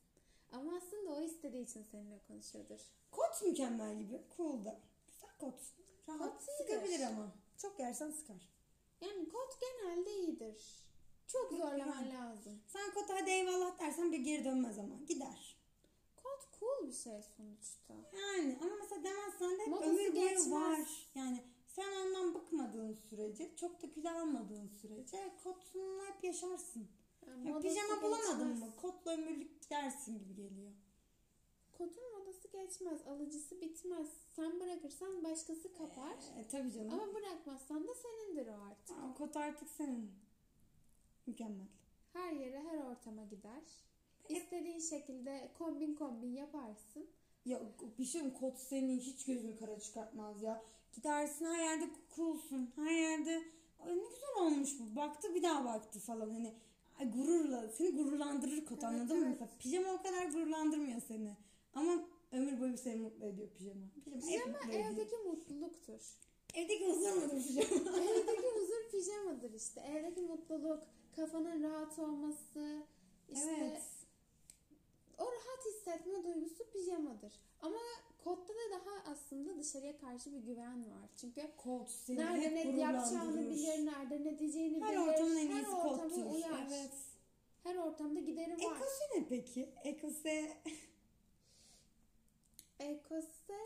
Ama 0.53 0.77
aslında 0.77 1.11
o 1.11 1.23
istediği 1.23 1.65
için 1.65 1.83
seninle 1.91 2.19
konuşuyordur. 2.29 2.81
Kot 3.11 3.43
mükemmel 3.47 3.99
gibi. 3.99 4.21
Cool 4.37 4.65
da. 4.65 4.81
Güzel 5.07 5.31
kot. 5.39 5.61
Rahat. 6.09 6.43
Sıkabilir 6.43 7.01
ama. 7.01 7.33
Çok 7.59 7.79
yersen 7.81 8.11
sıkar. 8.11 8.49
Yani 9.01 9.29
kot 9.29 9.59
genelde 9.61 10.13
iyidir. 10.13 10.87
Çok 11.27 11.53
zorlaman 11.53 12.11
lazım. 12.11 12.63
Sen 12.67 12.95
kota 12.95 13.15
hadi 13.15 13.31
eyvallah 13.31 13.79
dersen 13.79 14.13
bir 14.13 14.19
geri 14.19 14.45
dönmez 14.45 14.79
ama. 14.79 14.95
Gider. 15.09 15.57
Kot 16.17 16.49
cool 16.61 16.89
bir 16.89 16.93
şey 16.93 17.23
sonuçta. 17.37 17.95
Yani 18.19 18.59
ama 18.63 18.75
mesela 18.81 19.05
demezsen 19.05 19.59
de 19.59 19.67
Modası 19.67 19.91
ömür 19.91 20.17
boyu 20.17 20.51
var. 20.51 21.09
Yani 21.15 21.45
sen 21.67 21.93
ondan 21.93 22.35
bıkmadığın 22.35 22.93
sürece, 22.95 23.57
çok 23.57 23.83
da 23.83 23.91
kilo 23.91 24.11
almadığın 24.11 24.69
sürece 24.69 25.35
kotunla 25.45 26.07
hep 26.07 26.25
yaşarsın. 26.25 26.89
Yani 27.27 27.49
Ya 27.49 27.61
pijama 27.61 28.03
bulamadın 28.03 28.59
mı? 28.59 28.77
Kotla 28.77 29.13
ömürlük 29.13 29.71
dersin 29.71 30.19
gibi 30.19 30.35
geliyor. 30.35 30.73
Kotun 31.79 32.03
geçmez. 32.65 33.07
Alıcısı 33.07 33.61
bitmez. 33.61 34.09
Sen 34.37 34.61
bırakırsan 34.61 35.25
başkası 35.25 35.73
kapar. 35.73 36.17
E, 36.39 36.49
tabii 36.49 36.73
canım. 36.73 36.91
Ama 37.01 37.15
bırakmazsan 37.15 37.89
da 37.89 37.93
senindir 37.95 38.47
o 38.47 38.55
artık. 38.71 38.97
Aa, 38.97 39.15
kot 39.15 39.37
artık 39.37 39.69
senin. 39.71 40.11
Mükemmel. 41.27 41.67
Her 42.13 42.33
yere 42.33 42.61
her 42.63 42.79
ortama 42.79 43.25
gider. 43.25 43.63
İstediğin 44.29 44.81
şekilde 44.81 45.51
kombin 45.59 45.95
kombin 45.95 46.33
yaparsın. 46.33 47.07
Ya 47.45 47.61
bir 47.99 48.05
şey 48.05 48.23
mi? 48.23 48.35
Kot 48.35 48.59
senin 48.59 49.01
hiç 49.01 49.25
gözünü 49.25 49.57
kara 49.59 49.81
çıkartmaz 49.81 50.43
ya. 50.43 50.63
Gidersin 50.93 51.45
her 51.45 51.59
yerde 51.59 51.91
coolsun. 52.17 52.73
Her 52.77 52.91
yerde 52.91 53.43
Ay 53.81 53.93
ne 53.99 54.03
güzel 54.03 54.37
olmuş 54.47 54.71
bu. 54.81 54.97
Baktı 54.97 55.35
bir 55.35 55.43
daha 55.43 55.65
baktı 55.65 56.01
falan. 56.01 56.31
Hani 56.31 57.11
gururla 57.11 57.69
seni 57.69 57.91
gururlandırır 57.91 58.65
kot 58.65 58.73
Evet, 58.73 58.85
anladın 58.85 59.19
mı? 59.19 59.27
evet. 59.27 59.41
Mesela 59.41 59.59
pijama 59.59 59.93
o 59.93 60.03
kadar 60.03 60.27
gururlandırmıyor 60.27 61.01
seni. 61.09 61.37
Ama 61.75 61.93
ömür 62.33 62.61
boyu 62.61 62.79
seni 62.79 62.97
mutlu 62.97 63.25
ediyor 63.25 63.49
pijama. 63.49 63.81
Pijama, 64.05 64.21
Pijama 64.21 64.47
mutlu 64.53 64.71
ediyor. 64.71 64.91
evdeki 64.91 65.17
mutluluktur. 65.17 66.01
Evdeki 66.55 66.87
huzur 66.87 67.15
mudur 67.23 67.43
pijama? 67.43 67.99
Evdeki 68.01 68.49
huzur 68.55 68.91
pijamadır 68.91 69.53
işte. 69.55 69.81
Evdeki 69.81 70.21
mutluluk, 70.21 70.83
kafanın 71.17 71.63
rahat 71.63 71.99
olması, 71.99 72.83
işte 73.29 73.57
evet. 73.59 73.83
o 75.19 75.25
rahat 75.25 75.67
hissetme 75.67 76.25
duygusu 76.25 76.71
pijamadır. 76.71 77.33
Ama 77.63 77.79
kotta 78.25 78.53
da 78.53 78.71
daha 78.71 79.13
aslında 79.13 79.59
dışarıya 79.59 79.99
karşı 79.99 80.33
bir 80.33 80.39
güven 80.39 80.91
var. 80.91 81.09
Çünkü 81.17 81.43
Kot 81.57 81.91
seni 81.91 82.19
nerede 82.19 82.55
ne 82.55 82.81
yapacağını 82.81 83.51
bilir, 83.51 83.87
nerede 83.87 84.25
ne 84.25 84.39
diyeceğini 84.39 84.81
Her 84.81 84.91
bilir. 84.91 85.09
ortamın 85.09 85.37
en 85.37 85.49
her 85.49 85.63
iyisi 86.09 86.25
uyar. 86.25 86.67
Evet. 86.69 86.93
Her 87.63 87.77
ortamda 87.77 88.21
gideri 88.21 88.51
var. 88.51 88.57
Ekose 88.57 89.05
ne 89.17 89.29
peki? 89.29 89.69
Ekose 89.85 90.57
Ekose 92.81 93.59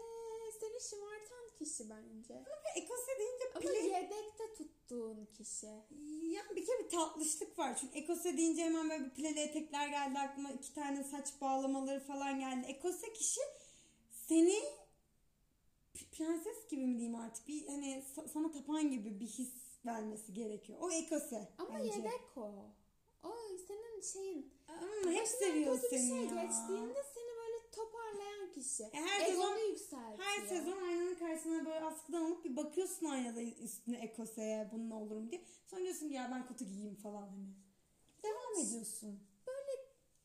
seni 0.61 0.81
şımartan 0.91 1.57
kişi 1.59 1.91
bence. 1.91 2.45
Ekose 2.77 3.19
deyince 3.19 3.45
Ama 3.55 3.61
pile 3.61 3.79
yedekte 3.79 4.55
tuttuğun 4.55 5.29
kişi. 5.39 5.67
Ya 5.67 6.43
bir 6.57 6.67
kere 6.67 6.85
bir 6.85 6.89
tatlışlık 6.91 7.59
var. 7.59 7.77
Çünkü 7.81 7.99
ekose 7.99 8.37
deyince 8.37 8.63
hemen 8.65 8.91
böyle 8.91 9.05
bir 9.05 9.11
pileli 9.11 9.41
etekler 9.41 9.89
geldi 9.89 10.19
aklıma. 10.19 10.51
iki 10.51 10.75
tane 10.75 11.05
saç 11.05 11.29
bağlamaları 11.41 12.01
falan 12.01 12.39
geldi. 12.41 12.67
Ekose 12.67 13.13
kişi 13.13 13.41
seni 14.29 14.63
prenses 16.13 16.69
gibi 16.71 16.87
mi 16.87 16.99
diyeyim 16.99 17.15
artık? 17.21 17.49
Bir 17.49 17.67
hani 17.67 18.03
sa- 18.17 18.29
sana 18.29 18.53
tapan 18.53 18.91
gibi 18.91 19.21
bir 19.21 19.27
his 19.27 19.53
vermesi 19.87 20.35
gerekiyor. 20.35 20.79
O 20.83 20.91
ekose 20.91 21.49
Ama 21.59 21.79
bence. 21.79 21.99
yedek 21.99 22.37
o. 22.37 22.53
O 23.25 23.35
senin 23.69 24.01
şeyin. 24.03 24.55
Ama 24.69 25.11
hep 25.13 25.29
seviyor 25.29 25.83
bir 25.83 25.89
seni 25.89 26.09
şey 26.09 26.25
ya. 26.37 26.43
geçtiğinde 26.45 27.03
kişi. 28.53 28.83
E 28.83 28.91
her 28.93 29.29
Egonu 29.29 29.57
sezon, 29.57 29.71
yükseltiyor. 29.71 30.19
Her 30.19 30.47
sezon 30.47 30.83
aynanın 30.83 31.15
karşısına 31.15 31.67
böyle 31.67 31.81
askıdan 31.81 32.25
alıp 32.25 32.45
bir 32.45 32.57
bakıyorsun 32.57 33.07
aynada 33.07 33.43
üstüne 33.43 33.99
ekoseye 33.99 34.71
bununla 34.73 34.95
olurum 34.95 35.31
diye. 35.31 35.45
Sonra 35.67 35.83
diyorsun 35.83 36.09
ki 36.09 36.15
ya 36.15 36.31
ben 36.33 36.47
kutu 36.47 36.65
giyeyim 36.65 36.97
falan 36.97 37.29
hani. 37.29 37.55
Devam 38.23 38.55
evet. 38.57 38.69
ediyorsun. 38.69 39.21
Böyle 39.47 39.73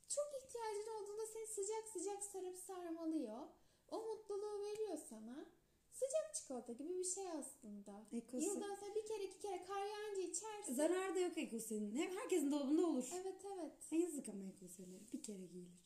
çok 0.07 0.25
ihtiyacın 0.43 0.89
olduğunda 0.97 1.25
seni 1.33 1.47
sıcak 1.47 1.87
sıcak 1.87 2.23
sarıp 2.23 2.57
sarmalıyor. 2.57 3.39
O 3.91 4.01
mutluluğu 4.01 4.59
veriyor 4.59 4.97
sana. 5.09 5.45
Sıcak 5.91 6.35
çikolata 6.35 6.73
gibi 6.73 6.89
bir 6.89 7.03
şey 7.03 7.31
aslında. 7.31 8.05
Ekosin. 8.11 8.47
Yıldan 8.47 8.75
sen 8.75 8.95
bir 8.95 9.05
kere 9.05 9.23
iki 9.23 9.39
kere 9.39 9.65
kar 9.65 9.85
yağınca 9.85 10.21
içersin. 10.21 10.73
Zarar 10.73 11.15
da 11.15 11.19
yok 11.19 11.37
ekosinin. 11.37 11.95
Hem 11.95 12.17
herkesin 12.17 12.51
dolabında 12.51 12.87
olur. 12.87 13.09
Evet 13.13 13.45
evet. 13.45 13.73
Ha, 13.89 13.95
yazık 13.95 14.29
ama 14.29 14.45
ekosinleri. 14.45 15.03
Bir 15.13 15.23
kere 15.23 15.45
giyilir. 15.45 15.85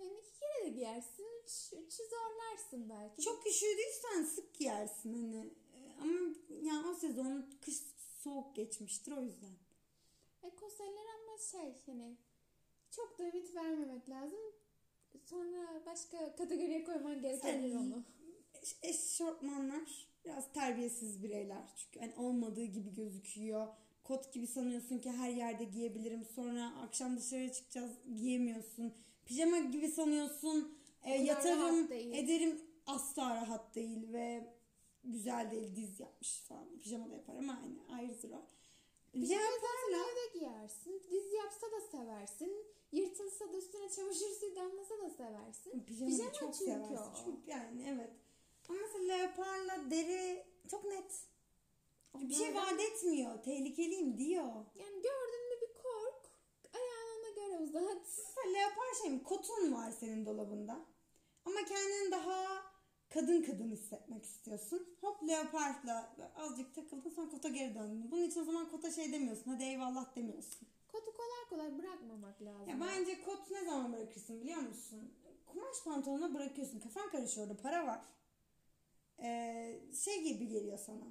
Yani 0.00 0.12
iki 0.20 0.40
kere 0.40 0.64
de 0.64 0.68
giyersin. 0.68 1.24
Üç, 1.44 1.72
üçü 1.72 2.02
zorlarsın 2.10 2.88
belki. 2.90 3.22
Çok 3.22 3.46
üşüdüysen 3.46 4.24
sık 4.24 4.54
giyersin 4.54 5.12
hani. 5.14 5.50
Ee, 5.74 5.92
Ama 6.02 6.34
yani 6.62 6.86
o 6.88 6.94
sezon 6.94 7.50
kış 7.60 7.76
soğuk 8.22 8.56
geçmiştir 8.56 9.12
o 9.12 9.22
yüzden. 9.22 9.52
Ekoseller 10.42 11.04
ama 11.14 11.38
şey 11.50 11.74
hani 11.86 12.16
çok 12.90 13.18
da 13.18 13.22
ümit 13.28 13.54
vermemek 13.54 14.08
lazım. 14.08 14.38
Sonra 15.24 15.82
başka 15.86 16.36
kategoriye 16.36 16.84
koyman 16.84 17.20
gerekebilir 17.22 17.74
onu. 17.74 18.04
Eş- 18.62 18.76
Eşortmanlar 18.82 20.08
biraz 20.24 20.52
terbiyesiz 20.52 21.22
bireyler. 21.22 21.62
Çünkü 21.76 22.00
hani 22.00 22.14
olmadığı 22.16 22.64
gibi 22.64 22.94
gözüküyor. 22.94 23.68
Kot 24.04 24.32
gibi 24.32 24.46
sanıyorsun 24.46 24.98
ki 24.98 25.10
her 25.10 25.30
yerde 25.30 25.64
giyebilirim. 25.64 26.24
Sonra 26.24 26.74
akşam 26.82 27.16
dışarı 27.16 27.52
çıkacağız 27.52 27.90
giyemiyorsun. 28.16 28.94
Pijama 29.26 29.58
gibi 29.58 29.88
sanıyorsun. 29.88 30.78
E, 31.04 31.10
yatarım 31.14 31.92
ederim 31.92 32.60
asla 32.86 33.36
rahat 33.36 33.74
değil 33.74 34.12
ve 34.12 34.54
güzel 35.04 35.50
değil 35.50 35.76
diz 35.76 36.00
yapmış 36.00 36.40
falan. 36.40 36.78
Pijama 36.78 37.10
da 37.10 37.14
yapar 37.14 37.36
ama 37.36 37.62
hani 37.62 37.98
ayrıdır 37.98 38.30
o. 38.30 38.42
Pijama 39.12 39.42
Leoparla 39.42 40.10
evde 40.10 40.38
giyersin. 40.38 41.02
Diz 41.10 41.32
yapsa 41.32 41.66
da 41.66 41.80
seversin. 41.80 42.52
Yırtılsa 42.92 43.52
da 43.52 43.56
üstüne 43.56 43.90
çamaşır 43.90 44.30
suyu 44.40 44.56
damlasa 44.56 44.98
da 44.98 45.10
seversin. 45.10 45.80
Pijama, 45.80 46.10
Pijama 46.10 46.32
çok 46.32 46.54
çünkü 46.54 46.70
seversin. 46.70 46.94
o. 46.94 47.24
Çok 47.24 47.48
yani 47.48 47.86
evet. 47.88 48.10
Ama 48.68 48.78
mesela 48.82 49.14
leoparla 49.14 49.90
deri 49.90 50.44
çok 50.70 50.84
net. 50.84 51.30
Bir 52.14 52.34
şey 52.34 52.54
vaat 52.54 52.80
etmiyor. 52.80 53.42
Tehlikeliyim 53.42 54.18
diyor. 54.18 54.44
Yani 54.74 55.02
kork. 55.02 55.19
Uzat. 57.60 57.82
Mesela 57.82 58.58
leopar 58.58 58.94
şey 59.02 59.10
mi? 59.10 59.22
Kotun 59.22 59.74
var 59.74 59.90
senin 59.90 60.26
dolabında. 60.26 60.80
Ama 61.44 61.60
kendini 61.68 62.10
daha 62.10 62.62
kadın 63.08 63.42
kadın 63.42 63.70
hissetmek 63.70 64.24
istiyorsun. 64.24 64.96
Hop 65.00 65.28
leoparla 65.28 66.16
azıcık 66.36 66.74
takıldın 66.74 67.10
sonra 67.10 67.30
kota 67.30 67.48
geri 67.48 67.74
döndün. 67.74 68.10
Bunun 68.10 68.22
için 68.22 68.40
o 68.40 68.44
zaman 68.44 68.70
kota 68.70 68.90
şey 68.90 69.12
demiyorsun. 69.12 69.50
Hadi 69.50 69.62
eyvallah 69.62 70.16
demiyorsun. 70.16 70.68
Kotu 70.88 71.12
kolay 71.16 71.48
kolay 71.48 71.78
bırakmamak 71.78 72.42
lazım. 72.42 72.68
Ya 72.68 72.80
bence 72.80 73.22
kot 73.24 73.50
ne 73.50 73.64
zaman 73.64 73.92
bırakırsın 73.92 74.40
biliyor 74.40 74.60
musun? 74.60 75.12
Kumaş 75.46 75.84
pantolona 75.84 76.34
bırakıyorsun. 76.34 76.80
Kafan 76.80 77.10
karışıyor 77.10 77.46
orada 77.46 77.62
para 77.62 77.86
var. 77.86 78.00
Ee, 79.22 79.80
şey 80.04 80.22
gibi 80.24 80.48
geliyor 80.48 80.78
sana. 80.78 81.04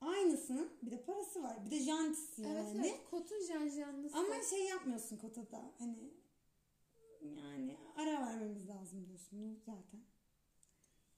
Aynısının 0.00 0.70
bir 0.82 0.90
de 0.90 1.02
parası 1.02 1.42
var. 1.42 1.64
Bir 1.66 1.70
de 1.70 1.78
jantisi 1.78 2.42
Evet 2.42 2.66
yani. 2.74 2.86
evet 2.86 3.00
kotun 3.10 3.40
janjanlısı. 3.46 4.16
Ama 4.16 4.42
şey 4.42 4.64
yapmıyorsun 4.64 5.16
kotada. 5.16 5.72
Hani 5.78 6.14
yani 7.22 7.76
ara 7.96 8.12
vermemiz 8.26 8.68
lazım 8.68 9.06
diyorsun 9.06 9.58
zaten. 9.66 10.00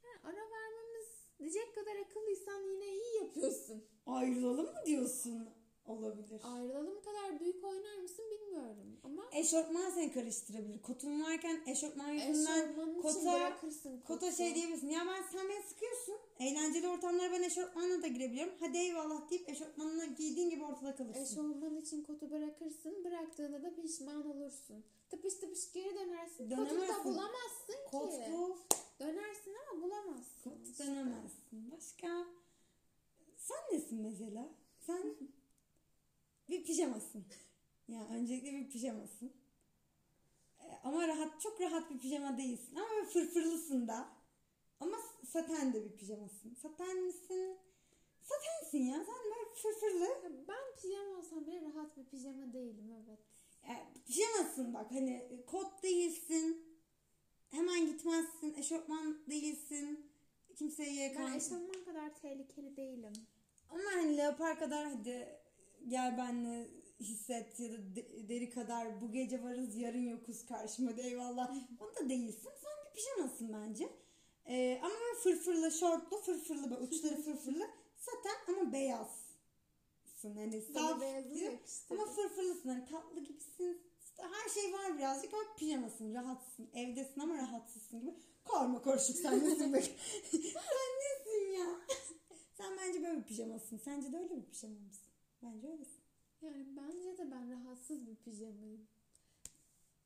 Ha, 0.03 0.09
ara 0.23 0.37
vermemiz 0.51 1.09
diyecek 1.39 1.75
kadar 1.75 1.97
akıllıysan 1.97 2.63
yine 2.63 2.93
iyi 2.95 3.23
yapıyorsun. 3.23 3.85
Ayrılalım 4.07 4.67
mı 4.67 4.83
diyorsun? 4.87 5.49
Olabilir. 5.87 6.41
Ayrılalım 6.45 7.01
kadar 7.03 7.41
büyük 7.41 7.65
oynar 7.65 7.99
mısın 7.99 8.25
bilmiyorum. 8.31 8.97
Ama 9.05 9.23
Eşortman 9.33 9.91
seni 9.91 10.13
karıştırabilir. 10.13 10.83
Kotun 10.83 11.23
varken 11.23 11.61
eşortman 11.67 12.09
yüzünden 12.11 12.75
kota, 13.03 13.57
kotu. 13.61 14.05
kota 14.07 14.33
şey 14.33 14.55
diyebilirsin. 14.55 14.89
Ya 14.89 15.01
ben 15.07 15.23
sen 15.33 15.49
beni 15.49 15.63
sıkıyorsun. 15.63 16.15
Eğlenceli 16.41 16.89
ortamlara 16.89 17.33
ben 17.33 17.43
eşortmanla 17.43 18.03
da 18.03 18.07
girebiliyorum. 18.07 18.55
Hadi 18.61 18.79
eyvallah 18.79 19.31
deyip 19.31 19.49
eşortmanını 19.49 20.07
giydiğin 20.07 20.51
gibi 20.51 20.65
ortada 20.65 20.97
kalırsın. 20.97 21.23
Eşofman 21.23 21.77
için 21.77 22.03
kotu 22.03 22.31
bırakırsın. 22.31 23.05
Bıraktığında 23.05 23.63
da 23.63 23.75
pişman 23.75 24.27
olursun. 24.31 24.85
Tıpış 25.11 25.35
tıpış 25.35 25.73
geri 25.73 25.95
dönersin. 25.95 26.51
Kotu 26.51 26.61
da 26.61 26.71
Dönemezsin. 26.71 27.05
bulamazsın 27.05 27.77
Kot 27.91 28.13
ki. 28.13 28.33
bu. 28.33 28.57
Dönersin 29.01 29.55
ama 29.73 29.83
bulamazsın. 29.83 30.41
Kot 30.45 30.79
dönemezsin. 30.79 31.71
Başka? 31.77 32.27
Sen 33.37 33.59
nesin 33.73 34.01
mesela? 34.03 34.49
Sen 34.87 35.03
bir 36.49 36.65
pijamasın. 36.65 37.25
Ya 37.89 38.09
öncelikle 38.09 38.53
bir 38.53 38.71
pijamasın. 38.71 39.33
Ee, 40.61 40.65
Ama 40.85 41.09
rahat, 41.09 41.41
çok 41.41 41.61
rahat 41.61 41.91
bir 41.91 41.99
pijama 41.99 42.39
değilsin. 42.39 42.77
Ama 42.77 42.91
böyle 42.91 43.07
fırfırlısın 43.07 43.89
da. 43.89 44.09
Ama 44.81 44.97
saten 45.29 45.73
de 45.73 45.85
bir 45.85 45.97
pijamasın. 45.97 46.55
Saten 46.63 46.97
misin? 47.05 47.59
Satensin 48.23 48.85
ya. 48.85 48.97
Sen 48.97 49.15
böyle 49.25 49.55
fırfırlı. 49.55 50.09
Ben 50.49 50.77
pijama 50.83 51.19
olsam 51.19 51.47
bile 51.47 51.63
rahat 51.63 51.97
bir 51.97 52.05
pijama 52.05 52.53
değilim 52.53 52.93
evet. 53.07 53.19
Yani 53.69 53.87
pijamasın 54.07 54.75
bak 54.75 54.91
hani 54.91 55.43
kot 55.47 55.83
değilsin. 55.83 56.67
Hemen 57.51 57.87
gitmezsin. 57.87 58.55
Eşofman 58.55 59.19
değilsin. 59.31 60.11
Kimseye 60.57 61.15
Ben 61.17 61.21
yakan. 61.23 61.37
eşofman 61.37 61.85
kadar 61.85 62.15
tehlikeli 62.15 62.77
değilim. 62.77 63.13
Ama 63.71 63.83
hani 63.95 64.17
leopar 64.17 64.59
kadar 64.59 64.87
hadi 64.87 65.42
gel 65.89 66.19
benle 66.19 66.69
hisset 67.01 67.61
ya 67.61 67.73
da 67.73 67.97
de- 67.97 68.29
deri 68.29 68.51
kadar 68.51 69.01
bu 69.01 69.13
gece 69.13 69.43
varız 69.43 69.77
yarın 69.77 70.03
yokuz 70.09 70.47
karşıma 70.47 70.97
da 70.97 71.03
eyvallah. 71.03 71.51
Onu 71.81 71.97
da 71.97 72.09
değilsin. 72.09 72.51
Sen 72.63 72.73
bir 72.85 72.95
pijamasın 72.95 73.53
bence. 73.53 73.89
Ee, 74.47 74.81
ama 74.83 74.95
fırfırlı, 75.23 75.71
şortlu, 75.71 76.17
fırfırlı 76.17 76.71
böyle 76.71 76.83
uçları 76.83 77.17
fırfırlı. 77.23 77.71
Saten 77.97 78.55
ama 78.55 78.73
beyazsın. 78.73 80.37
Hani 80.37 80.63
saf 80.63 81.01
diyor. 81.35 81.53
ama 81.91 82.07
fırfırlısın. 82.07 82.69
Hani 82.69 82.85
tatlı 82.87 83.21
gibisin. 83.21 83.83
Her 84.17 84.49
şey 84.49 84.73
var 84.73 84.99
birazcık 84.99 85.35
ama 85.35 85.43
pijamasın, 85.57 86.15
rahatsın. 86.15 86.71
Evdesin 86.75 87.21
ama 87.21 87.37
rahatsızsın 87.37 88.01
gibi. 88.01 88.15
Karma 88.45 88.83
karışık 88.83 89.17
sen 89.17 89.45
nesin 89.45 89.73
be? 89.73 89.83
sen 90.33 90.93
nesin 91.01 91.53
ya? 91.59 91.67
sen 92.55 92.77
bence 92.79 93.03
böyle 93.03 93.19
bir 93.19 93.25
pijamasın. 93.25 93.79
Sence 93.79 94.13
de 94.13 94.19
öyle 94.19 94.37
bir 94.37 94.51
pijama 94.51 94.81
mısın? 94.81 95.12
Bence 95.43 95.69
öylesin. 95.69 96.03
Yani 96.43 96.67
bence 96.77 97.19
de 97.19 97.31
ben 97.31 97.51
rahatsız 97.51 98.07
bir 98.07 98.17
pijamayım. 98.17 98.89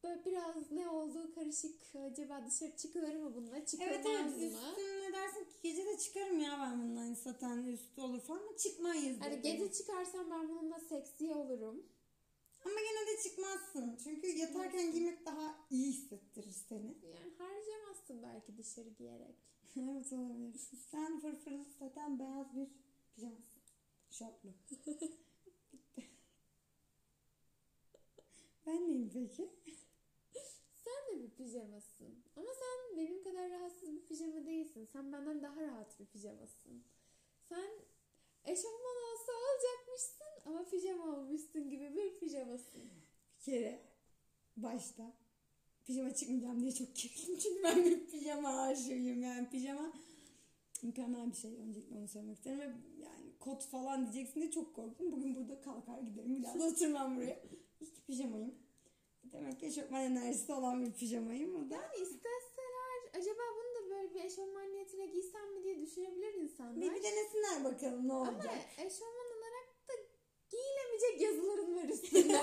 Böyle 0.05 0.25
biraz 0.25 0.71
ne 0.73 0.89
olduğu 0.89 1.35
karışık. 1.35 1.83
Acaba 2.11 2.47
dışarı 2.47 2.77
çıkılır 2.77 3.17
mı 3.17 3.35
bununla? 3.35 3.67
Çıkılmaz 3.67 3.93
Evet 3.95 4.07
evet 4.07 4.25
mı? 4.25 4.33
üstüne 4.33 5.13
dersin 5.13 5.45
ki 5.45 5.53
gece 5.63 5.87
de 5.87 5.99
çıkarım 5.99 6.39
ya 6.41 6.59
ben 6.63 6.83
bundan 6.83 7.01
hani 7.01 7.17
saten 7.17 7.59
üstü 7.59 8.01
olur 8.01 8.21
falan 8.21 8.39
ama 8.41 8.57
çıkmayız. 8.57 9.21
Dedi. 9.21 9.41
gece 9.43 9.73
çıkarsam 9.73 10.31
ben 10.31 10.49
bununla 10.49 10.81
seksi 10.81 11.33
olurum. 11.33 11.87
Ama 12.65 12.75
gene 12.75 13.17
de 13.17 13.23
çıkmazsın. 13.23 13.99
Çünkü 14.05 14.27
yatarken 14.27 14.93
giymek 14.93 15.27
daha 15.27 15.55
iyi 15.71 15.93
hissettirir 15.93 16.53
seni. 16.69 16.87
Yani 16.87 17.33
harcamazsın 17.39 18.23
belki 18.23 18.59
dışarı 18.59 18.89
giyerek. 18.89 19.37
evet 19.77 20.13
olabilir. 20.13 20.61
Sen 20.91 21.21
fırfırlı 21.21 21.65
saten 21.79 22.19
beyaz 22.19 22.57
bir 22.57 22.69
pijamasın. 23.15 23.63
Şortlu. 24.11 24.51
ben 28.67 28.89
neyim 28.89 29.11
peki? 29.15 29.51
Sen 30.85 31.19
de 31.19 31.23
bir 31.23 31.31
pijamasın. 31.31 32.25
Ama 32.37 32.49
sen 32.49 32.99
benim 32.99 33.23
kadar 33.23 33.51
rahatsız 33.51 33.93
bir 33.93 34.07
pijama 34.07 34.47
değilsin. 34.47 34.89
Sen 34.93 35.13
benden 35.13 35.43
daha 35.43 35.63
rahat 35.63 36.01
bir 36.01 36.07
pijamasın. 36.07 36.85
Sen 37.49 37.71
eşofman 38.45 38.97
olsa 39.13 39.33
olacakmışsın 39.33 40.27
ama 40.47 40.65
pijama 40.65 41.17
olmuşsun 41.17 41.71
gibi 41.71 41.97
bir 41.97 42.19
pijamasın. 42.19 42.83
Bir 43.39 43.45
kere 43.45 43.83
başta 44.57 45.13
pijama 45.85 46.15
çıkmayacağım 46.15 46.61
diye 46.61 46.73
çok 46.73 46.97
gerildim. 46.97 47.39
Çünkü 47.43 47.63
ben 47.65 47.85
bir 47.85 48.07
pijama 48.07 48.63
aşığıyım 48.63 49.23
yani 49.23 49.51
pijama 49.51 49.93
mükemmel 50.83 51.31
bir 51.31 51.37
şey. 51.37 51.57
Öncelikle 51.57 51.97
onu 51.97 52.09
söylemek 52.09 52.37
isterim 52.37 52.61
ve 52.61 52.65
yani 53.05 53.39
kot 53.41 53.65
falan 53.67 54.13
diyeceksin 54.13 54.41
diye 54.41 54.51
çok 54.51 54.75
korktum. 54.75 55.13
Bugün 55.13 55.35
burada 55.35 55.61
kalkar 55.61 56.01
giderim. 56.01 56.37
Bir 56.37 56.43
daha 56.43 56.59
da 56.59 56.65
oturmam 56.65 57.17
buraya. 57.17 57.43
Pijamayım. 58.07 58.55
Demek 59.33 59.61
ki 59.61 59.67
eşofman 59.67 60.03
enerjisi 60.03 60.53
olan 60.53 60.87
bir 60.87 60.93
pijamayım. 60.93 61.67
O 61.67 61.71
da 61.71 61.75
Yani 61.75 61.95
isteseler 61.95 63.21
acaba 63.21 63.41
bunu 63.57 63.75
da 63.87 63.91
böyle 63.91 64.15
bir 64.15 64.25
eşofman 64.25 64.73
niyetine 64.73 65.07
giysem 65.07 65.53
mi 65.55 65.65
diye 65.65 65.81
düşünebilir 65.81 66.35
insanlar. 66.35 66.77
bir, 66.77 66.95
bir 66.95 67.03
denesinler 67.03 67.65
bakalım 67.65 68.09
ne 68.09 68.13
Ama 68.13 68.31
olacak. 68.31 68.55
eşofman 68.79 69.27
olarak 69.37 69.89
da 69.89 69.93
giyilemeyecek 70.51 71.21
yazıların 71.21 71.77
var 71.77 71.89
üstünde. 71.89 72.43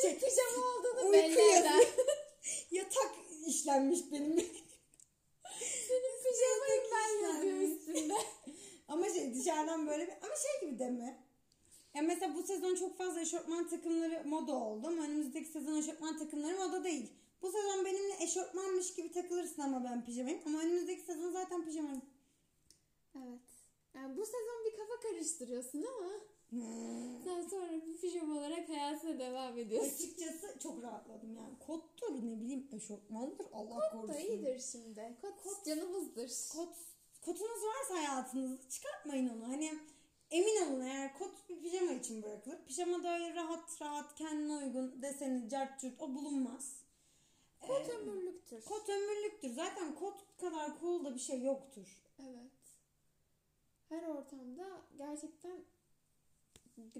Senin 0.00 0.18
pijama 0.18 0.66
olduğunu 0.76 1.12
belli 1.12 1.40
eder. 1.40 1.86
Yatak 2.70 3.12
işlenmiş 3.46 4.00
benim. 4.12 4.36
Senin 5.88 6.22
pijamayı 6.22 6.82
ben 6.92 7.22
yazıyor 7.28 7.56
işlenmiş. 7.60 7.70
üstünde. 7.88 8.14
Ama 8.88 9.08
şey 9.08 9.34
dışarıdan 9.34 9.86
böyle 9.86 10.06
bir 10.06 10.12
ama 10.22 10.34
şey 10.36 10.68
gibi 10.68 10.78
deme. 10.78 11.22
Ya 11.94 12.02
mesela 12.02 12.34
bu 12.34 12.42
sezon 12.42 12.74
çok 12.74 12.98
fazla 12.98 13.20
eşofman 13.20 13.68
takımları 13.68 14.22
moda 14.28 14.52
oldu 14.54 14.86
ama 14.86 15.02
önümüzdeki 15.02 15.48
sezon 15.48 15.76
eşofman 15.78 16.18
takımları 16.18 16.56
moda 16.56 16.84
değil. 16.84 17.12
Bu 17.42 17.52
sezon 17.52 17.84
benimle 17.84 18.24
eşofmanmış 18.24 18.94
gibi 18.94 19.12
takılırsın 19.12 19.62
ama 19.62 19.84
ben 19.84 20.04
pijamayım. 20.04 20.40
Ama 20.46 20.58
önümüzdeki 20.60 21.02
sezon 21.02 21.32
zaten 21.32 21.64
pijamayım. 21.64 22.02
Ha, 23.92 24.16
bu 24.16 24.24
sezon 24.26 24.64
bir 24.66 24.76
kafa 24.76 25.00
karıştırıyorsun 25.02 25.82
ama 25.82 26.10
Hmm. 26.50 27.24
sen 27.24 27.42
sonra 27.48 27.72
bir 27.86 27.96
pijama 28.00 28.38
olarak 28.38 28.68
hayatına 28.68 29.18
devam 29.18 29.58
ediyorsun. 29.58 29.94
Açıkçası 29.94 30.58
çok 30.62 30.82
rahatladım 30.82 31.36
yani. 31.36 31.58
Kottur 31.66 32.12
ne 32.14 32.40
bileyim 32.40 32.68
eşofmandır 32.72 33.46
Allah 33.52 33.74
Kot 33.74 33.92
korusun. 33.92 34.08
da 34.14 34.18
iyidir 34.20 34.58
şimdi. 34.72 35.16
Kot, 35.20 35.42
Kot- 35.44 35.64
canımızdır. 35.66 36.30
Kot, 36.52 36.74
kotunuz 37.20 37.60
varsa 37.64 37.94
hayatınızda 37.94 38.68
çıkartmayın 38.68 39.28
onu. 39.28 39.48
Hani 39.48 39.72
emin 40.32 40.66
olun 40.66 40.80
eğer 40.80 41.18
kot 41.18 41.48
bir 41.48 41.62
pijama 41.62 41.92
için 41.92 42.22
bırakılır. 42.22 42.58
Pijama 42.66 43.02
da 43.02 43.14
öyle 43.14 43.34
rahat 43.34 43.82
rahat 43.82 44.14
kendine 44.14 44.56
uygun 44.56 45.02
deseni 45.02 45.48
cart 45.48 45.80
curt 45.80 46.00
o 46.00 46.14
bulunmaz. 46.14 46.82
Kot 47.60 47.88
Ee, 47.88 47.92
ömürlüktür. 47.92 48.64
Kot 48.64 48.88
ömürlüktür. 48.88 49.48
Zaten 49.54 49.94
kot 49.94 50.36
kadar 50.38 50.80
cool 50.80 51.04
da 51.04 51.14
bir 51.14 51.20
şey 51.20 51.42
yoktur. 51.42 52.02
Evet. 52.18 52.52
Her 53.88 54.02
ortamda 54.02 54.82
gerçekten 54.98 55.64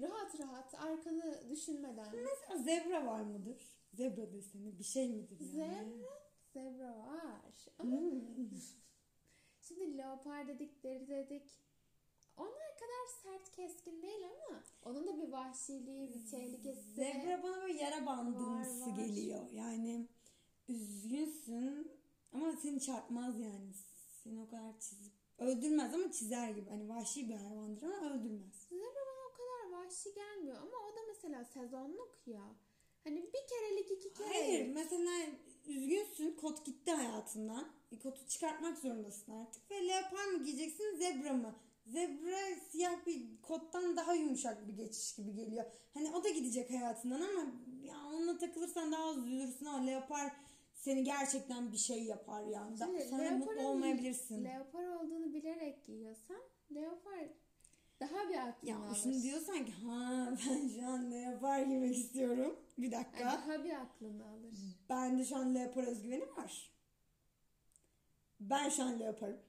rahat 0.01 0.39
rahat 0.39 0.75
arkanı 0.75 1.49
düşünmeden. 1.49 2.15
Mesela 2.15 2.63
zebra 2.63 3.05
var 3.05 3.21
mıdır? 3.21 3.61
Zebra 3.93 4.33
deseni 4.33 4.79
bir 4.79 4.83
şey 4.83 5.09
midir 5.09 5.39
yani? 5.53 5.73
Zebra, 5.73 6.21
zebra 6.53 6.97
var. 6.97 7.65
Ama 7.79 7.97
Hmm. 7.97 8.21
şimdi 9.61 9.97
leopar 9.97 10.47
dedik, 10.47 10.83
deri 10.83 11.07
dedik. 11.07 11.51
Onlar 12.37 12.77
kadar 12.79 13.05
sert 13.23 13.51
keskin 13.51 14.01
değil 14.01 14.25
ama 14.25 14.63
onun 14.85 15.07
da 15.07 15.17
bir 15.21 15.31
vahşiliği, 15.31 16.13
bir 16.13 16.31
tehlikesi. 16.31 16.81
Zebra 16.95 17.43
bana 17.43 17.61
böyle 17.61 17.73
yara 17.73 18.05
bandımsı 18.05 18.89
geliyor. 18.89 19.51
Yani 19.51 20.07
üzgünsün 20.67 21.91
ama 22.33 22.51
seni 22.61 22.81
çarpmaz 22.81 23.39
yani. 23.39 23.71
Seni 24.23 24.41
o 24.41 24.49
kadar 24.49 24.79
çizip 24.79 25.13
öldürmez 25.39 25.93
ama 25.93 26.11
çizer 26.11 26.49
gibi. 26.49 26.69
Hani 26.69 26.89
vahşi 26.89 27.29
bir 27.29 27.35
hayvandır 27.35 27.83
ama 27.83 28.13
öldürmez. 28.13 28.67
Zebra 28.69 28.85
bana 28.95 29.23
o 29.29 29.33
kadar 29.37 29.79
vahşi 29.79 30.13
gelmiyor 30.13 30.57
ama 30.57 30.77
o 30.91 30.95
da 30.95 30.99
mesela 31.07 31.45
sezonluk 31.45 32.17
ya. 32.25 32.55
Hani 33.03 33.23
bir 33.23 33.47
kerelik 33.49 33.91
iki 33.91 34.13
kerelik. 34.13 34.35
Hayır 34.35 34.67
mesela 34.67 35.11
üzgünsün 35.67 36.31
kot 36.41 36.65
gitti 36.65 36.91
hayatından. 36.91 37.67
E, 37.91 37.99
kotu 37.99 38.27
çıkartmak 38.27 38.77
zorundasın 38.77 39.31
artık. 39.31 39.71
Ve 39.71 39.87
leopar 39.87 40.25
mı 40.25 40.43
giyeceksin 40.43 40.95
zebra 40.95 41.33
mı? 41.33 41.55
Zebra 41.85 42.55
siyah 42.71 43.05
bir 43.05 43.41
kottan 43.41 43.97
daha 43.97 44.13
yumuşak 44.13 44.67
bir 44.67 44.73
geçiş 44.73 45.15
gibi 45.15 45.33
geliyor. 45.33 45.65
Hani 45.93 46.09
o 46.09 46.23
da 46.23 46.29
gidecek 46.29 46.69
hayatından 46.69 47.21
ama 47.21 47.51
ya 47.83 47.95
onunla 48.07 48.37
takılırsan 48.37 48.91
daha 48.91 49.03
az 49.03 49.17
üzülürsün 49.17 49.65
ama 49.65 49.85
leopar 49.85 50.31
seni 50.73 51.03
gerçekten 51.03 51.71
bir 51.71 51.77
şey 51.77 52.03
yapar 52.03 52.43
yani. 52.43 52.79
Da, 52.79 52.87
sonra 53.09 53.31
mutlu 53.31 53.61
olmayabilirsin. 53.61 54.43
Leopar 54.43 54.87
olduğunu 54.87 55.33
bilerek 55.33 55.85
giyiyorsan 55.85 56.41
leopar 56.75 57.29
daha 57.99 58.29
bir 58.29 58.37
aklını 58.47 58.69
ya 58.69 58.77
alır. 58.77 58.99
şimdi 59.03 59.23
diyorsan 59.23 59.65
ki 59.65 59.71
ha 59.71 60.29
ben 60.31 60.67
şu 60.67 60.87
an 60.87 61.11
leopar 61.11 61.59
giymek 61.59 61.97
istiyorum. 61.97 62.59
Bir 62.77 62.91
dakika. 62.91 63.19
Yani 63.19 63.31
daha 63.31 63.63
bir 63.63 63.73
aklını 63.73 64.27
alır. 64.27 64.53
Bende 64.89 65.25
şu 65.25 65.35
an 65.35 65.55
leopar 65.55 65.83
özgüveni 65.83 66.27
var. 66.37 66.71
Ben 68.39 68.69
şu 68.69 68.83
an 68.83 68.99
leoparım. 68.99 69.39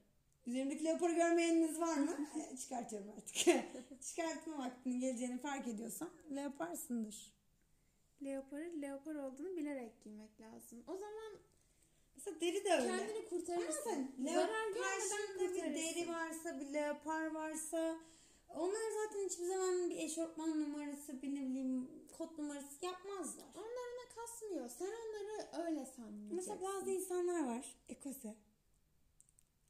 Üzerimdeki 0.47 0.83
leoparı 0.85 1.13
görmeyeniniz 1.13 1.79
var 1.79 1.95
mı? 1.97 2.17
E, 2.53 2.57
Çıkartıyorum 2.57 3.11
artık. 3.17 3.35
Çıkartma 4.01 4.57
vaktinin 4.57 4.99
geleceğini 4.99 5.37
fark 5.37 5.67
ediyorsan 5.67 6.09
leoparsındır. 6.35 7.35
Leoparı 8.23 8.81
leopar 8.81 9.15
olduğunu 9.15 9.57
bilerek 9.57 10.03
giymek 10.03 10.41
lazım. 10.41 10.83
O 10.87 10.93
zaman 10.97 11.31
Mesela 12.15 12.41
deri 12.41 12.63
de 12.65 12.73
öyle. 12.73 12.87
kendini 12.87 13.25
kurtarırsın. 13.29 13.81
sen 13.83 14.25
Zarar 14.33 14.67
görmeden 14.67 14.99
şimdi 14.99 15.43
bir 15.43 15.53
kurtarırsın. 15.53 15.75
deri 15.95 16.09
varsa 16.09 16.59
bir 16.59 16.73
leopar 16.73 17.25
varsa 17.31 17.97
onlar 18.49 18.91
zaten 19.03 19.25
hiçbir 19.29 19.45
zaman 19.45 19.89
bir 19.89 19.97
eşofman 19.97 20.61
numarası 20.61 21.21
bir 21.21 21.35
ne 21.35 21.41
bileyim 21.41 21.89
kot 22.17 22.37
numarası 22.37 22.85
yapmazlar. 22.85 23.45
Onlar 23.55 23.65
ona 23.93 24.15
kasmıyor. 24.15 24.69
Sen 24.69 24.85
onları 24.85 25.65
öyle 25.67 25.85
sanmayacaksın. 25.85 26.35
Mesela 26.35 26.61
bazı 26.61 26.91
insanlar 26.91 27.47
var 27.47 27.75
ekose. 27.89 28.35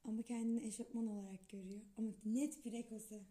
Ama 0.07 0.21
kendini 0.21 0.67
eşofman 0.67 1.07
olarak 1.07 1.49
görüyor. 1.49 1.81
Ama 1.97 2.09
net 2.25 2.65
bir 2.65 2.73
ekose. 2.73 3.21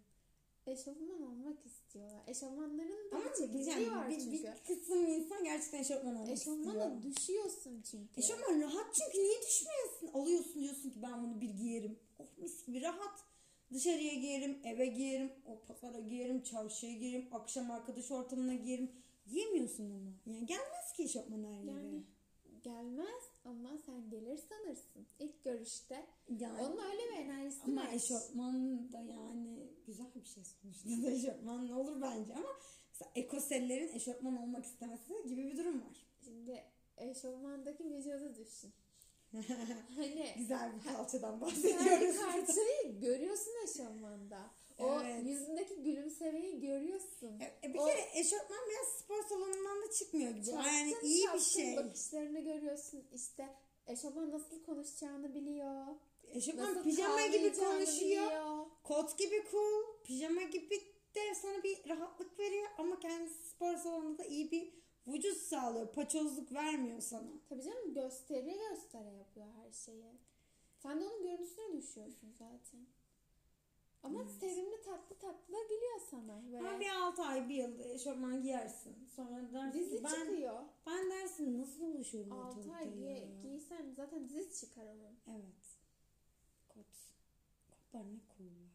Eşofman 0.66 1.22
olmak 1.22 1.66
istiyorlar. 1.66 2.22
Eşofmanların 2.26 3.10
da 3.10 3.18
bir 3.18 3.24
çekiciliği 3.24 3.64
diyeceğim 3.64 3.96
var 3.96 4.10
bir, 4.10 4.20
çünkü. 4.20 4.32
bir 4.32 4.64
kısım 4.66 5.06
insan 5.06 5.44
gerçekten 5.44 5.78
eşofman 5.78 6.16
olmak 6.16 6.37
istiyor. 6.37 6.58
Eşofmana 6.58 7.02
düşüyorsun 7.02 7.82
çünkü. 7.82 8.20
Eşofman 8.20 8.60
rahat 8.60 8.94
çünkü 8.94 9.18
niye 9.18 9.38
düşmeyesin? 9.42 10.18
Alıyorsun 10.18 10.62
diyorsun 10.62 10.90
ki 10.90 11.02
ben 11.02 11.22
bunu 11.22 11.40
bir 11.40 11.50
giyerim. 11.50 11.98
Oh 12.18 12.38
mis 12.38 12.66
gibi 12.66 12.82
rahat. 12.82 13.24
Dışarıya 13.72 14.14
giyerim, 14.14 14.58
eve 14.64 14.87
giyerim, 14.87 15.32
o 15.46 15.60
pazara 15.60 16.00
giyerim, 16.00 16.42
çarşıya 16.42 16.92
giyerim, 16.92 17.28
akşam 17.32 17.70
arkadaş 17.70 18.10
ortamına 18.10 18.54
giyerim. 18.54 18.90
Giyemiyorsun 19.26 19.90
onu. 19.90 20.12
Yani 20.26 20.46
gelmez 20.46 20.92
ki 20.96 21.02
eşofman 21.02 21.44
her 21.44 21.58
yere. 21.58 21.70
Yani 21.70 22.02
gelmez 22.62 23.22
ama 23.44 23.78
sen 23.87 24.11
gelir 24.11 24.37
sanırsın. 24.38 25.07
İlk 25.18 25.44
görüşte. 25.44 26.07
Yani- 26.38 26.62
Onun 26.62 26.78
öyle 26.78 27.02
bir 27.12 27.16
enerjisi 27.16 27.62
Ama 27.64 27.80
var. 27.83 27.92
eşofman 27.92 28.92
da 28.92 29.00
yani 29.00 29.68
güzel 29.87 30.14
bir 30.14 30.24
şey 30.24 30.44
sonuçta 30.44 30.88
da 31.02 31.11
eşofman 31.11 31.68
ne 31.68 31.74
olur 31.74 32.00
bence 32.02 32.35
ama 32.35 32.48
mesela 32.92 33.11
ekosellerin 33.14 33.88
eşofman 33.94 34.37
olmak 34.37 34.64
istemesi 34.64 35.12
gibi 35.28 35.44
bir 35.46 35.57
durum 35.59 35.80
var. 35.83 36.07
Şimdi 36.24 36.64
eşofmandaki 36.96 37.85
vücudu 37.85 38.35
düşün. 38.35 38.72
hani 39.96 40.34
Güzel 40.38 40.72
bir 40.76 40.92
kalçadan 40.92 41.40
bahsediyoruz. 41.40 42.16
kalçayı 42.20 43.00
görüyorsun 43.00 43.52
eşofmanda. 43.64 44.50
O 44.78 45.00
Evet. 45.00 45.26
yüzündeki 45.26 45.82
gülümsemeyi 45.82 46.60
görüyorsun. 46.60 47.40
E, 47.64 47.74
bir 47.74 47.78
O- 47.78 47.84
kere 47.86 48.00
eşofman 48.14 48.58
biraz 48.70 48.88
spor 49.00 49.24
salonundan 49.28 49.82
da 49.82 49.92
çıkmıyor 49.98 50.30
gibi. 50.30 50.44
Çapkın 50.44 50.64
yani 50.70 50.94
iyi 51.02 51.26
bir 51.34 51.40
şey. 51.40 51.76
bakışlarını 51.76 52.40
görüyorsun. 52.40 53.04
İşte 53.14 53.48
eşofman 53.86 54.30
nasıl 54.30 54.62
konuşacağını 54.64 55.34
biliyor. 55.34 55.86
Eşofman 56.28 56.64
Nasıl 56.74 56.82
pijama 56.84 57.26
gibi 57.26 57.52
konuşuyor. 57.52 58.00
biliyor. 58.00 58.66
Kot 58.84 59.18
gibi 59.18 59.44
cool. 59.50 59.82
Pijama 60.04 60.42
gibi 60.42 60.80
de 61.14 61.34
sana 61.42 61.62
bir 61.62 61.88
rahatlık 61.88 62.38
veriyor. 62.38 62.66
Ama 62.78 63.00
kendisi 63.00 63.48
spor 63.48 63.76
salonunda 63.76 64.18
da 64.18 64.24
iyi 64.24 64.50
bir 64.50 64.72
vücut 65.06 65.36
sağlıyor. 65.36 65.92
Paçozluk 65.92 66.52
vermiyor 66.52 67.00
sana. 67.00 67.30
Tabii 67.48 67.62
canım 67.62 67.94
göstere 67.94 68.56
göstere 68.68 69.12
yapıyor 69.12 69.46
her 69.64 69.72
şeyi. 69.72 70.18
Sen 70.78 71.00
de 71.00 71.04
onun 71.04 71.22
görüntüsüne 71.22 71.72
düşüyorsun 71.72 72.32
zaten. 72.38 72.86
Ama 74.02 74.24
sevimli 74.28 74.82
tatlı 74.82 75.18
tatlı 75.18 75.54
da 75.54 75.62
gülüyor 75.62 76.00
sana. 76.10 76.42
Böyle. 76.52 76.68
Ama 76.68 76.80
bir 76.80 76.88
6 76.88 77.22
ay 77.22 77.48
bir 77.48 77.54
yıl 77.54 77.78
eşofman 77.80 78.42
giyersin. 78.42 79.08
Sonra 79.16 79.52
dersin 79.52 79.80
Dizi 79.80 80.04
ben, 80.04 80.08
çıkıyor. 80.10 80.62
ben 80.86 81.10
dersin 81.10 81.58
nasıl 81.58 81.82
oluşuyorum 81.82 82.32
6 82.32 82.46
ortalıkta 82.48 82.74
ay 82.74 82.94
giy, 82.94 83.40
giysen 83.42 83.94
zaten 83.96 84.28
dizi 84.28 84.60
çıkar 84.60 84.86
onun. 84.86 85.18
Evet. 85.26 85.78
Kot. 86.68 86.86
Kotlar 87.70 88.04
ne 88.04 88.18
cool'lar. 88.36 88.74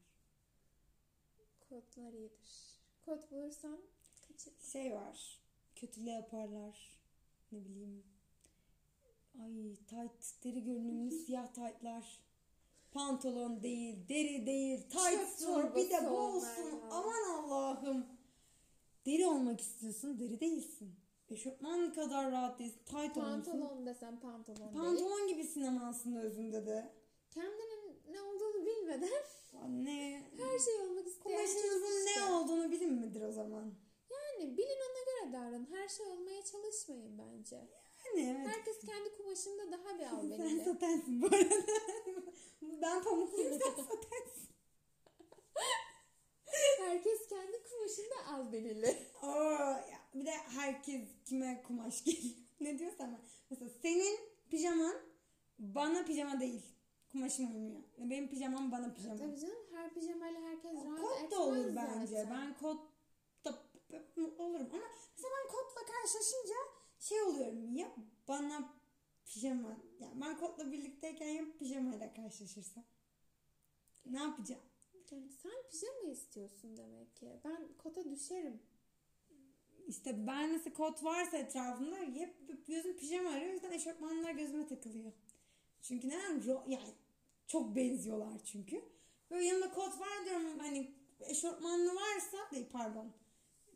Kotlar 1.69 2.13
iyidir. 2.13 2.79
Kot 3.05 3.31
bulursan 3.31 3.79
kaçır. 4.27 4.53
Şey 4.71 4.93
var. 4.93 5.38
Kötü 5.81 6.01
yaparlar. 6.01 6.99
Ne 7.51 7.65
bileyim. 7.65 8.03
Ay 9.41 9.75
tight 9.75 10.43
deri 10.43 10.63
görünümlü 10.63 11.11
siyah 11.11 11.47
tightlar. 11.53 12.19
Pantolon 12.91 13.63
değil, 13.63 14.09
deri 14.09 14.45
değil, 14.45 14.81
tight 14.81 15.39
çorbası 15.45 15.75
bir 15.75 15.89
de 15.89 16.09
bu 16.09 16.17
olsun. 16.17 16.63
ya. 16.63 16.89
Aman 16.91 17.29
Allah'ım. 17.37 18.05
Deri 19.05 19.27
olmak 19.27 19.61
istiyorsun, 19.61 20.19
deri 20.19 20.39
değilsin. 20.39 20.95
Eşofman 21.29 21.93
kadar 21.93 22.31
rahat 22.31 22.59
değilsin, 22.59 22.79
tight 22.85 23.17
olmuşsun. 23.17 23.21
Pantolon 23.21 23.85
desen 23.85 24.19
pantolon, 24.19 24.57
değil. 24.57 24.73
Pantolon 24.73 25.27
gibi 25.27 25.43
sinema 25.43 25.87
aslında 25.87 26.21
özünde 26.21 26.65
de. 26.65 26.93
Kendinin 27.29 28.01
ne 28.11 28.21
olduğunu 28.21 28.65
bilmeden 28.65 29.09
Anne. 29.63 30.23
her 30.37 30.59
şey 30.59 30.73
olmak 30.81 31.07
isteyen 31.07 31.37
Kumaşınızın 31.37 32.05
ne 32.05 32.11
işte. 32.11 32.33
olduğunu 32.33 32.71
bilin 32.71 32.93
midir 32.93 33.21
o 33.21 33.31
zaman? 33.31 33.73
Yani 34.11 34.57
bilin 34.57 34.77
ona 34.89 34.98
göre 35.23 35.33
davranın. 35.33 35.67
Her 35.71 35.87
şey 35.89 36.05
olmaya 36.05 36.43
çalışmayın 36.45 37.17
bence. 37.17 37.55
Yani 38.05 38.29
evet. 38.37 38.47
Herkes 38.47 38.79
kendi 38.79 39.11
kumaşında 39.17 39.71
daha 39.71 39.97
bir 39.99 40.03
Sen 40.09 40.15
albenili. 40.15 40.63
satensin 40.65 41.21
bu 41.21 41.25
arada. 41.27 41.55
ben 42.61 43.03
pamukluyum 43.03 43.59
sen 43.59 43.69
satensin. 43.83 44.49
Herkes 46.79 47.27
kendi 47.27 47.63
kumaşında 47.63 48.33
albenili. 48.33 48.97
Oo, 49.23 49.51
ya 49.91 49.99
bir 50.15 50.25
de 50.25 50.31
herkes 50.31 51.01
kime 51.25 51.63
kumaş 51.67 52.03
geliyor. 52.03 52.35
ne 52.59 52.79
diyorsan 52.79 53.11
ben. 53.13 53.21
Mesela 53.49 53.71
senin 53.81 54.19
pijaman 54.49 54.95
bana 55.59 56.05
pijama 56.05 56.39
değil. 56.39 56.61
Kumaşım 57.11 57.55
uymuyor. 57.55 57.81
Benim 57.97 58.29
pijamam 58.29 58.71
bana 58.71 58.93
pijama. 58.93 59.17
Tabii 59.17 59.39
canım 59.39 59.55
her 59.73 59.93
pijamayla 59.93 60.41
herkes 60.41 60.73
rahat 60.85 61.01
Kot 61.01 61.15
etmez 61.17 61.31
da 61.31 61.39
olur 61.43 61.69
zaten. 61.73 61.99
bence. 62.01 62.27
Ben 62.31 62.57
kot 62.57 62.79
mutlu 63.89 64.43
olurum. 64.43 64.69
Ama 64.73 64.83
mesela 65.15 65.33
ben 65.37 65.51
kotla 65.51 65.81
karşılaşınca 65.93 66.55
şey 66.99 67.21
oluyorum. 67.21 67.75
Ya 67.75 67.95
bana 68.27 68.73
pijama. 69.25 69.77
Yani 69.99 70.21
ben 70.21 70.37
kotla 70.37 70.71
birlikteyken 70.71 71.27
ya 71.27 71.43
pijamayla 71.59 72.13
karşılaşırsam. 72.13 72.83
Ne 74.05 74.19
yapacağım? 74.19 74.61
Yani 75.11 75.29
sen 75.29 75.51
pijama 75.71 76.11
istiyorsun 76.11 76.77
demek 76.77 77.15
ki. 77.15 77.39
Ben 77.45 77.67
kota 77.77 78.05
düşerim. 78.09 78.59
İşte 79.87 80.27
ben 80.27 80.51
mesela 80.51 80.73
kot 80.73 81.03
varsa 81.03 81.37
etrafımda 81.37 81.95
hep 81.95 82.65
gözüm 82.67 82.97
pijama 82.97 83.29
arıyor. 83.29 83.49
O 83.49 83.53
yüzden 83.53 83.71
eşofmanlar 83.71 84.31
gözüme 84.31 84.67
takılıyor. 84.67 85.11
Çünkü 85.81 86.09
neden? 86.09 86.41
Yani 86.67 86.93
çok 87.47 87.75
benziyorlar 87.75 88.43
çünkü. 88.45 88.81
Böyle 89.31 89.45
yanımda 89.45 89.71
kot 89.73 89.99
var 89.99 90.25
diyorum 90.25 90.59
hani 90.59 90.91
eşofmanlı 91.19 91.95
varsa 91.95 92.37
değil 92.51 92.65
pardon 92.71 93.11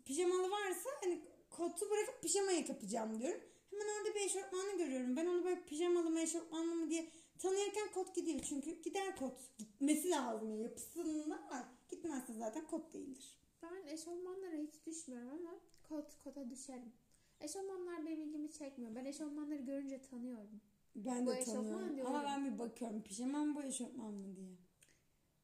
pijamalı 0.05 0.51
varsa 0.51 0.89
hani 1.01 1.21
kotu 1.49 1.89
bırakıp 1.89 2.21
pijamayı 2.21 2.67
kapacağım 2.67 3.19
diyorum. 3.19 3.41
Hemen 3.71 3.85
orada 3.85 4.15
bir 4.15 4.21
eşofmanlı 4.21 4.77
görüyorum. 4.77 5.15
Ben 5.17 5.25
onu 5.25 5.43
böyle 5.43 5.65
pijamalı 5.65 6.09
mı 6.09 6.19
eşofmanlı 6.21 6.75
mı 6.75 6.89
diye 6.89 7.09
tanırken 7.39 7.91
kot 7.93 8.15
gidiyor. 8.15 8.39
Çünkü 8.49 8.81
gider 8.81 9.15
kot. 9.15 9.39
Gitmesi 9.57 10.09
lazım. 10.09 10.61
Yapısında 10.61 11.35
var. 11.49 11.63
Gitmezse 11.89 12.33
zaten 12.33 12.67
kot 12.67 12.93
değildir. 12.93 13.37
Ben 13.63 13.87
eşofmanlara 13.87 14.55
hiç 14.55 14.85
düşmüyorum 14.85 15.29
ama 15.29 15.59
kot 15.89 16.23
kota 16.23 16.49
düşerim. 16.49 16.93
Eşofmanlar 17.41 18.05
benim 18.05 18.21
ilgimi 18.21 18.51
çekmiyor. 18.51 18.95
Ben 18.95 19.05
eşofmanları 19.05 19.61
görünce 19.61 20.01
tanıyorum. 20.01 20.61
Ben 20.95 21.25
Bu 21.25 21.31
de 21.31 21.43
tanıyorum. 21.43 21.95
diyorum. 21.95 22.15
Ama 22.15 22.23
ben 22.23 22.53
bir 22.53 22.59
bakıyorum. 22.59 23.01
Pijama 23.03 23.45
mı 23.45 23.55
bu 23.55 23.63
eşofman 23.63 24.13
mı 24.13 24.35
diye. 24.35 24.51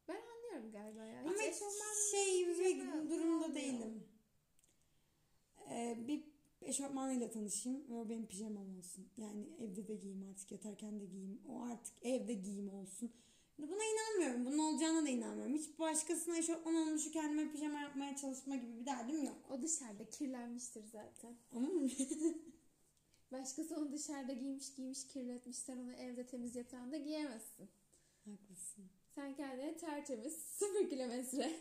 Ben 0.08 0.22
anlıyorum 0.22 0.72
galiba 0.72 1.06
ya. 1.06 1.22
Ama 1.22 1.32
Hiç 1.32 1.40
hiç 1.42 1.48
eşofman 1.56 1.94
şey 2.12 2.46
pijama 2.56 3.10
durumda 3.10 3.34
olmuyor. 3.46 3.56
değilim. 3.56 4.04
Ee, 5.70 5.98
bir 6.08 6.24
eşofmanıyla 6.62 7.30
tanışayım 7.30 7.90
ve 7.90 7.94
o 7.94 8.10
benim 8.10 8.26
pijamam 8.26 8.78
olsun. 8.78 9.08
Yani 9.18 9.50
evde 9.60 9.88
de 9.88 9.96
giyeyim 9.96 10.24
artık 10.30 10.52
yatarken 10.52 11.00
de 11.00 11.06
giyeyim. 11.06 11.42
O 11.50 11.62
artık 11.62 11.94
evde 12.02 12.34
giyim 12.34 12.74
olsun. 12.74 13.12
Buna 13.58 13.84
inanmıyorum. 13.84 14.46
Bunun 14.46 14.74
olacağına 14.74 15.06
da 15.06 15.10
inanmıyorum. 15.10 15.56
Hiç 15.56 15.80
başkasına 15.80 16.38
eşofman 16.38 16.76
olmuşu 16.76 17.12
kendime 17.12 17.52
pijama 17.52 17.80
yapmaya 17.80 18.16
çalışma 18.16 18.56
gibi 18.56 18.80
bir 18.80 18.86
derdim 18.86 19.24
yok. 19.24 19.38
O 19.50 19.62
dışarıda 19.62 20.10
kirlenmiştir 20.10 20.84
zaten. 20.84 21.36
Ama 21.52 21.68
Başkası 23.32 23.76
onu 23.76 23.92
dışarıda 23.92 24.34
giymiş 24.34 24.74
giymiş 24.76 25.08
kirletmiş. 25.08 25.58
Sen 25.58 25.78
onu 25.78 25.94
evde 25.94 26.26
temiz 26.28 26.56
yatağında 26.56 26.98
giyemezsin. 26.98 27.70
haklısın. 28.26 28.86
Sen 29.16 29.36
kendine 29.36 29.78
tertemiz 29.78 30.34
sıfır 30.34 30.90
kilometre 30.90 31.52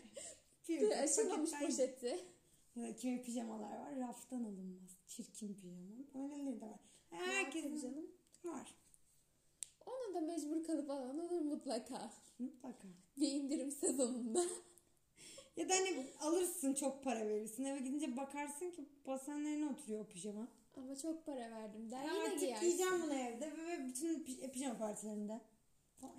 Bir 0.69 0.91
aşılmamış 1.03 1.51
poşeti. 1.51 2.19
Ya 2.75 2.95
kimi 2.95 3.21
pijamalar 3.21 3.77
var 3.79 3.95
raftan 3.99 4.43
alınmaz. 4.43 4.97
Çirkin 5.07 5.53
pijama. 5.53 5.95
Öyleleri 6.15 6.61
de 6.61 6.65
var. 6.65 6.79
Herkesin 7.09 7.81
canım. 7.81 8.07
var. 8.45 8.75
Ona 9.85 10.13
da 10.13 10.21
mecbur 10.21 10.63
kalıp 10.63 10.89
alan 10.89 11.19
olur 11.19 11.41
mutlaka. 11.41 12.11
Mutlaka. 12.39 12.87
Bir 13.17 13.31
indirim 13.31 13.71
sezonunda. 13.71 14.41
Ya 15.57 15.69
da 15.69 15.73
hani 15.73 16.07
alırsın 16.19 16.73
çok 16.73 17.03
para 17.03 17.27
verirsin. 17.27 17.63
Eve 17.65 17.79
gidince 17.79 18.17
bakarsın 18.17 18.71
ki 18.71 18.85
basenlerine 19.07 19.65
oturuyor 19.65 19.99
o 20.05 20.07
pijama. 20.07 20.47
Ama 20.77 20.95
çok 20.95 21.25
para 21.25 21.51
verdim 21.51 21.91
der. 21.91 22.03
Ya 22.03 22.13
Yine 22.13 22.23
artık 22.23 22.39
giyersin. 22.39 22.65
giyeceğim 22.65 23.01
bunu 23.03 23.13
evde 23.13 23.51
ve 23.57 23.85
bütün 23.87 24.23
pi- 24.23 24.51
pijama 24.51 24.77
partilerinde. 24.77 25.41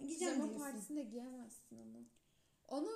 Giyeceğim 0.00 0.08
Pijama 0.34 0.36
diyorsun. 0.44 0.58
partisinde 0.58 1.02
giyemezsin 1.02 1.76
onu. 1.76 2.04
Onu 2.68 2.90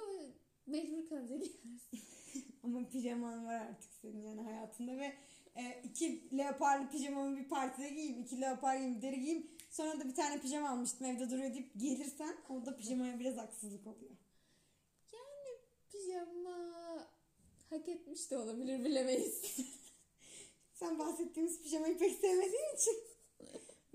mecbur 0.66 1.08
kalınca 1.08 1.36
giyersin. 1.36 1.80
Ama 2.62 2.88
pijaman 2.88 3.46
var 3.46 3.54
artık 3.54 3.90
senin 4.02 4.22
yani 4.22 4.42
hayatında 4.42 4.98
ve 4.98 5.14
e, 5.56 5.82
iki 5.84 6.38
leoparlı 6.38 6.90
pijamamı 6.90 7.36
bir 7.36 7.48
partide 7.48 7.88
giyeyim, 7.88 8.18
iki 8.18 8.40
leopar 8.40 8.76
giyeyim, 8.76 9.02
deri 9.02 9.20
giyeyim. 9.20 9.50
Sonra 9.70 10.00
da 10.00 10.08
bir 10.08 10.14
tane 10.14 10.40
pijama 10.40 10.68
almıştım 10.70 11.06
evde 11.06 11.30
duruyor 11.30 11.54
deyip 11.54 11.70
gelirsen 11.76 12.36
o 12.48 12.66
da 12.66 12.76
pijamaya 12.76 13.20
biraz 13.20 13.36
haksızlık 13.36 13.86
oluyor. 13.86 14.16
Yani 15.12 15.58
pijama 15.92 17.08
hak 17.70 17.88
etmiş 17.88 18.30
de 18.30 18.38
olabilir 18.38 18.84
bilemeyiz. 18.84 19.42
Sen 20.74 20.98
bahsettiğimiz 20.98 21.62
pijamayı 21.62 21.98
pek 21.98 22.18
sevmediğin 22.18 22.76
için 22.76 22.96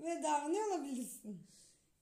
ve 0.00 0.22
davranıyor 0.22 0.66
olabilirsin. 0.66 1.40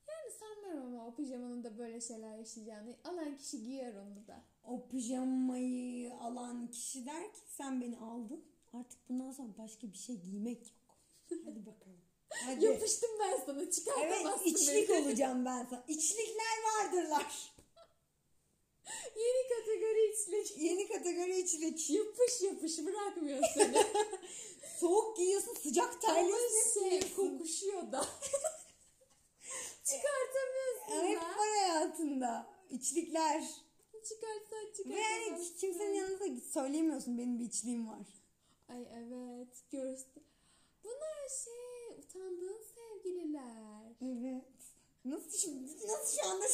Yani 0.08 0.32
sanmıyorum 0.38 0.94
ama 0.94 1.06
o 1.06 1.14
pijamanın 1.14 1.64
da 1.64 1.78
böyle 1.78 2.00
şeyler 2.00 2.38
yaşayacağını. 2.38 2.96
Alan 3.04 3.36
kişi 3.36 3.64
giyer 3.64 3.94
onu 3.94 4.26
da. 4.26 4.44
O 4.68 4.88
pijamayı 4.88 6.14
alan 6.14 6.70
kişi 6.70 7.06
der 7.06 7.32
ki 7.32 7.40
sen 7.56 7.80
beni 7.80 7.98
aldın. 7.98 8.44
Artık 8.72 9.08
bundan 9.08 9.32
sonra 9.32 9.48
başka 9.58 9.92
bir 9.92 9.98
şey 9.98 10.16
giymek 10.16 10.58
yok. 10.60 10.98
Hadi 11.44 11.66
bakalım. 11.66 12.00
Hadi. 12.30 12.64
Yapıştım 12.64 13.10
ben 13.20 13.40
sana 13.46 13.62
Evet 13.62 13.74
çıkartamazsın 13.74 14.44
içlik 14.44 14.88
beni. 14.88 14.98
olacağım 15.06 15.44
ben 15.44 15.66
sana. 15.70 15.84
İçlikler 15.88 16.56
vardırlar. 16.66 17.54
Yeni 19.16 19.48
kategori 19.48 20.12
içlik. 20.12 20.58
Yeni 20.62 20.88
kategori 20.88 21.40
içlik. 21.40 21.90
Yapış 21.90 22.42
yapış 22.42 22.78
bırakmıyor 22.86 23.42
seni. 23.54 23.84
Soğuk 24.80 25.16
giyiyorsun 25.16 25.54
sıcak 25.54 25.88
Ama 26.04 26.14
terliyorsun. 26.14 26.88
şey 26.88 27.14
kokuşuyor 27.14 27.92
da. 27.92 28.06
Çıkartamıyorsun 29.84 31.08
Hep 31.08 31.16
var 31.22 31.36
hayatında. 31.36 32.46
İçlikler. 32.70 33.67
Çıkartsan 34.04 34.92
Ve 34.94 35.00
yani 35.00 35.42
kimsenin 35.60 35.94
yanında 35.94 36.20
da 36.20 36.40
söyleyemiyorsun 36.52 37.18
benim 37.18 37.38
bir 37.38 37.44
içliğim 37.44 37.88
var. 37.88 38.06
Ay 38.68 38.86
evet 38.92 39.70
görsün. 39.70 40.24
Bunlar 40.84 41.28
şey 41.44 41.98
utandığın 41.98 42.62
sevgililer. 42.74 43.92
Evet. 44.02 44.44
Nasıl 45.04 45.38
şimdi, 45.38 45.76
nasıl 45.86 46.18
şu 46.18 46.28
anda 46.28 46.46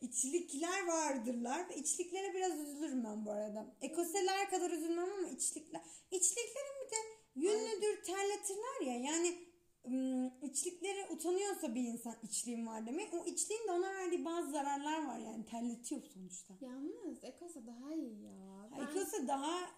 İçlikler 0.00 0.86
vardırlar 0.86 1.68
ve 1.68 1.76
içliklere 1.76 2.34
biraz 2.34 2.58
üzülürüm 2.60 3.04
ben 3.04 3.26
bu 3.26 3.30
arada. 3.30 3.76
Ekoseler 3.80 4.50
kadar 4.50 4.70
üzülmem 4.70 5.12
ama 5.12 5.28
içlikler. 5.28 5.82
İçliklerin 6.10 6.84
bir 6.84 6.90
de 6.90 6.96
yünlüdür 7.34 8.02
terletirler 8.02 8.80
ya 8.80 8.98
yani 8.98 9.45
ım, 9.86 10.32
içlikleri 10.42 11.06
utanıyorsa 11.10 11.74
bir 11.74 11.82
insan 11.84 12.14
içliğim 12.22 12.66
var 12.66 12.86
demek. 12.86 13.14
O 13.14 13.24
içliğin 13.24 13.68
de 13.68 13.72
ona 13.72 13.94
verdiği 13.94 14.24
bazı 14.24 14.50
zararlar 14.50 15.06
var 15.06 15.18
yani 15.18 15.44
terletiyor 15.46 16.02
sonuçta. 16.02 16.54
Yalnız 16.60 17.24
Ekosa 17.24 17.66
daha 17.66 17.94
iyi 17.94 18.22
ya. 18.22 18.68
Ben, 18.72 18.86
Ekose 18.86 19.28
daha 19.28 19.70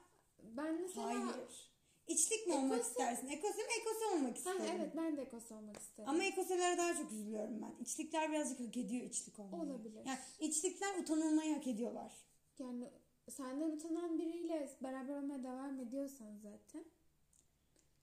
ben 0.43 0.81
mesela... 0.83 1.07
hayır. 1.07 1.69
İçlik 2.09 2.47
mi 2.47 2.55
olmak 2.55 2.83
istersin? 2.83 3.29
Ekose 3.29 3.63
mi? 3.63 3.69
Ekose 3.81 4.07
olmak 4.07 4.33
Ha, 4.35 4.39
isterim. 4.39 4.63
evet 4.77 4.93
ben 4.97 5.17
de 5.17 5.23
Ekosa 5.23 5.55
olmak 5.55 5.77
isterim. 5.77 6.09
Ama 6.11 6.25
ekoselere 6.25 6.79
daha 6.79 6.95
çok 6.97 7.13
üzülüyorum 7.13 7.63
ben. 7.63 7.85
İçlikler 7.85 8.31
birazcık 8.33 8.61
hak 8.61 8.77
ediyor 8.77 9.03
içlik 9.07 9.39
olmayı. 9.39 9.63
Olabilir. 9.63 10.03
Yani 10.07 10.19
içlikler 10.41 10.99
utanılmayı 10.99 11.55
hak 11.55 11.67
ediyorlar. 11.67 12.13
Yani 12.59 12.91
senden 13.31 13.71
utanan 13.71 14.19
biriyle 14.19 14.77
beraber 14.83 15.15
olmaya 15.15 15.43
devam 15.45 15.81
ediyorsan 15.81 16.37
zaten. 16.37 16.85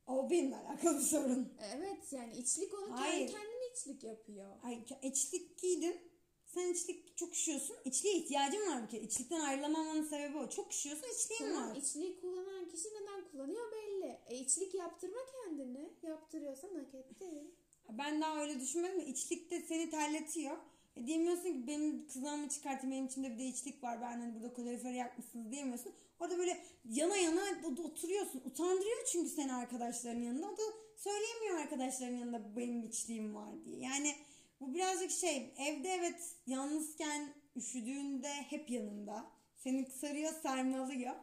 O 0.08 0.30
benimle 0.30 0.56
alakalı 0.58 0.98
bir 0.98 1.04
sorun. 1.06 1.54
Evet 1.76 2.14
yani 2.14 2.38
içlik 2.38 2.74
onu 2.74 3.00
Hayır. 3.00 3.28
kendi 3.28 3.32
kendine 3.32 3.68
içlik 3.74 4.04
yapıyor. 4.04 4.56
Ay, 4.64 4.84
içlik 5.02 5.58
giydin. 5.60 5.98
Sen 6.46 6.74
içlik 6.74 7.18
çok 7.18 7.34
üşüyorsun. 7.34 7.76
İçliğe 7.86 8.16
ihtiyacın 8.16 8.68
var 8.68 8.84
bir 8.84 8.90
kere. 8.90 9.02
İçlikten 9.02 9.40
ayrılamamanın 9.40 10.04
sebebi 10.04 10.38
o. 10.38 10.50
Çok 10.50 10.72
üşüyorsun 10.74 11.08
içliğin 11.16 11.54
Tamam 11.54 11.70
var. 11.70 11.76
içliği 11.76 12.22
kullanan 12.22 12.70
kişi 12.70 12.88
neden 12.90 13.32
kullanıyor 13.32 13.72
belli. 13.72 14.20
E 14.30 14.36
içlik 14.36 14.74
yaptırma 14.74 15.18
kendini. 15.32 15.94
Yaptırıyorsan 16.04 16.70
hak 16.76 16.96
ettin. 16.96 17.56
Ben 17.90 18.22
daha 18.22 18.42
öyle 18.42 18.60
düşünmedim 18.60 19.02
de 19.02 19.06
içlik 19.06 19.52
de 19.52 19.62
seni 19.62 19.90
terletiyor. 19.90 20.58
E 20.96 21.08
diyemiyorsun 21.08 21.44
ki 21.44 21.68
benim 21.68 22.08
kızağımı 22.08 22.50
çıkartayım 22.50 22.92
benim 22.92 23.06
içimde 23.06 23.32
bir 23.32 23.40
de 23.40 23.46
içlik 23.46 23.84
var 23.84 24.02
ben 24.02 24.20
hani 24.20 24.36
burada 24.36 24.54
kaloriferi 24.54 24.96
yakmışsınız 24.96 25.52
diyemiyorsun. 25.52 25.94
Orada 26.20 26.38
böyle 26.38 26.58
yana 26.86 27.18
yana 27.18 27.42
oturuyorsun. 27.84 28.42
Utandırıyor 28.46 29.06
çünkü 29.06 29.30
seni 29.30 29.54
arkadaşların 29.54 30.22
yanında. 30.22 30.48
O 30.48 30.58
da 30.58 30.64
söyleyemiyor 30.96 31.58
arkadaşların 31.58 32.16
yanında 32.16 32.56
benim 32.56 32.84
içliğim 32.84 33.36
var 33.36 33.66
diye. 33.66 33.80
Yani 33.80 34.16
bu 34.62 34.74
birazcık 34.74 35.12
şey 35.12 35.54
evde 35.58 35.90
evet 35.90 36.36
yalnızken 36.48 37.34
üşüdüğünde 37.56 38.34
hep 38.34 38.70
yanında. 38.70 39.26
Seni 39.56 39.86
sarıyor 39.86 40.34
sarmalıyor. 40.44 41.16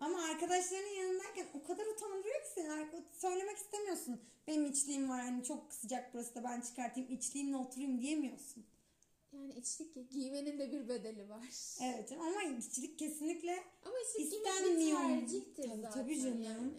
Ama 0.00 0.22
arkadaşlarının 0.22 1.00
yanındayken 1.00 1.46
o 1.54 1.62
kadar 1.62 1.86
utandırıyor 1.86 2.42
ki 2.42 2.48
seni. 2.54 2.86
Söylemek 3.12 3.56
istemiyorsun. 3.56 4.20
Benim 4.46 4.66
içliğim 4.66 5.08
var 5.08 5.20
hani 5.20 5.44
çok 5.44 5.72
sıcak 5.72 6.14
burası 6.14 6.34
da 6.34 6.44
ben 6.44 6.60
çıkartayım 6.60 7.12
içliğimle 7.12 7.56
oturayım 7.56 8.00
diyemiyorsun. 8.00 8.64
Yani 9.32 9.54
içlik 9.54 10.10
giymenin 10.10 10.58
de 10.58 10.72
bir 10.72 10.88
bedeli 10.88 11.28
var. 11.28 11.44
Evet 11.82 12.12
ama 12.12 12.42
içlik 12.42 12.98
kesinlikle 12.98 13.64
Ama 13.84 13.94
içlik 14.08 14.32
İstenmiyor. 14.32 15.00
tercihtir 15.00 15.62
Tabii, 15.68 15.80
zaten 15.82 16.02
tabii 16.02 16.20
canım. 16.20 16.42
yani. 16.42 16.72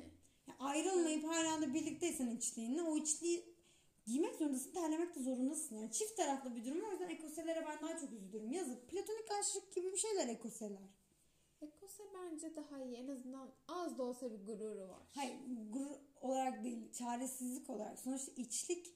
ya 0.48 0.56
ayrılmayıp 0.60 1.24
hala 1.24 1.62
da 1.62 1.74
birlikteysen 1.74 2.28
içliğinle 2.30 2.82
o 2.84 2.98
içliği 2.98 3.56
giymek 4.06 4.36
zorundasın, 4.36 4.72
terlemek 4.72 5.16
de 5.16 5.20
zorundasın. 5.24 5.76
Yani 5.76 5.92
çift 5.92 6.18
taraflı 6.18 6.56
bir 6.56 6.66
durum 6.66 6.84
o 6.88 6.92
yüzden 6.92 7.10
ekoselere 7.10 7.66
ben 7.68 7.82
daha 7.88 8.00
çok 8.00 8.12
üzülürüm. 8.14 8.52
Yazık. 8.52 8.90
Platonik 8.90 9.32
aşık 9.40 9.76
gibi 9.76 9.92
bir 9.92 9.98
şeyler 9.98 10.28
ekoseler. 10.28 10.90
Ekose 11.62 12.04
bence 12.14 12.56
daha 12.56 12.84
iyi. 12.84 12.96
En 12.96 13.08
azından 13.08 13.50
az 13.68 13.98
da 13.98 14.04
olsa 14.04 14.32
bir 14.32 14.46
gururu 14.46 14.90
var. 14.90 15.04
Hayır 15.16 15.36
gurur 15.70 15.96
olarak 16.22 16.64
değil 16.64 16.92
çaresizlik 16.92 17.70
olarak. 17.70 18.00
Sonuçta 18.00 18.32
içlik 18.36 18.96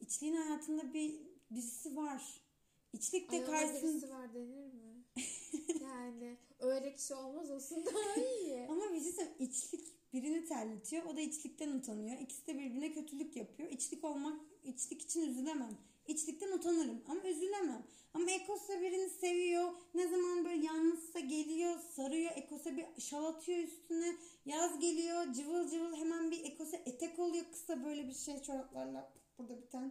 içliğin 0.00 0.36
hayatında 0.36 0.94
bir 0.94 1.20
birisi 1.50 1.96
var. 1.96 2.45
İçlik 2.92 3.32
de 3.32 3.44
karşısında 3.44 4.10
var 4.10 4.34
denir 4.34 4.72
mi? 4.72 5.04
yani 5.82 6.36
öyle 6.58 6.94
kişi 6.94 7.14
olmaz 7.14 7.50
olsun 7.50 7.84
daha 7.86 8.24
iyi. 8.24 8.66
Ama 8.68 8.92
bir 8.92 9.00
şey 9.00 9.26
içlik 9.38 10.12
birini 10.12 10.44
terletiyor. 10.44 11.04
O 11.04 11.16
da 11.16 11.20
içlikten 11.20 11.72
utanıyor. 11.72 12.20
İkisi 12.20 12.46
de 12.46 12.54
birbirine 12.54 12.92
kötülük 12.92 13.36
yapıyor. 13.36 13.70
İçlik 13.70 14.04
olmak, 14.04 14.40
içlik 14.64 15.02
için 15.02 15.22
üzülemem. 15.22 15.78
İçlikten 16.06 16.52
utanırım 16.52 17.02
ama 17.08 17.28
üzülemem. 17.28 17.86
Ama 18.14 18.30
Ekos'a 18.30 18.80
birini 18.80 19.10
seviyor. 19.10 19.72
Ne 19.94 20.08
zaman 20.08 20.44
böyle 20.44 20.66
yalnızsa 20.66 21.20
geliyor, 21.20 21.78
sarıyor. 21.96 22.32
Ekos'a 22.36 22.76
bir 22.76 22.86
şal 22.98 23.24
atıyor 23.24 23.58
üstüne. 23.58 24.16
Yaz 24.44 24.80
geliyor, 24.80 25.32
cıvıl 25.32 25.70
cıvıl 25.70 25.96
hemen 25.96 26.30
bir 26.30 26.44
Ekos'a 26.44 26.76
etek 26.76 27.18
oluyor. 27.18 27.44
Kısa 27.52 27.84
böyle 27.84 28.08
bir 28.08 28.14
şey 28.14 28.42
çoraplarla. 28.42 29.12
Burada 29.38 29.62
bir 29.62 29.70
tane 29.70 29.90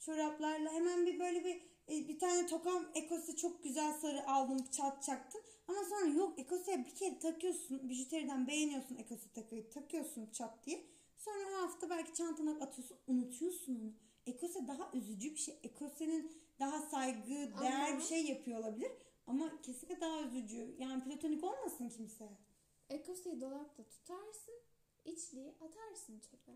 çoraplarla. 0.00 0.72
Hemen 0.72 1.06
bir 1.06 1.20
böyle 1.20 1.44
bir 1.44 1.62
e, 1.88 2.08
bir 2.08 2.18
tane 2.18 2.46
tokam 2.46 2.86
Ekos'a 2.94 3.36
çok 3.36 3.64
güzel 3.64 3.92
sarı 3.92 4.30
aldım, 4.30 4.64
çat 4.70 5.02
çaktım. 5.02 5.40
Ama 5.68 5.84
sonra 5.84 6.06
yok 6.06 6.38
Ekos'a 6.38 6.78
bir 6.78 6.94
kere 6.94 7.18
takıyorsun. 7.18 7.88
Bijuteriden 7.88 8.46
beğeniyorsun 8.46 8.96
Ekos'a 8.96 9.28
takıyı. 9.34 9.70
Takıyorsun 9.70 10.30
çat 10.32 10.66
diye. 10.66 10.86
Sonra 11.16 11.44
o 11.50 11.62
hafta 11.62 11.90
belki 11.90 12.14
çantana 12.14 12.50
atıyorsun. 12.50 12.96
Unutuyorsun 13.06 13.74
onu. 13.74 13.92
Ekose 14.26 14.66
daha 14.68 14.90
üzücü 14.94 15.30
bir 15.30 15.36
şey. 15.36 15.58
Ekose'nin 15.62 16.32
daha 16.60 16.78
saygı, 16.78 17.28
değer 17.60 17.88
Ama- 17.88 17.98
bir 17.98 18.04
şey 18.04 18.24
yapıyor 18.26 18.60
olabilir. 18.60 18.92
Ama 19.26 19.62
kesinlikle 19.62 20.00
daha 20.00 20.22
üzücü. 20.22 20.76
Yani 20.78 21.04
platonik 21.04 21.44
olmasın 21.44 21.88
kimse. 21.88 22.28
Ekosayı 22.90 23.40
dolapta 23.40 23.82
tutarsın, 23.88 24.54
içliği 25.04 25.54
atarsın 25.60 26.20
çöpe. 26.20 26.52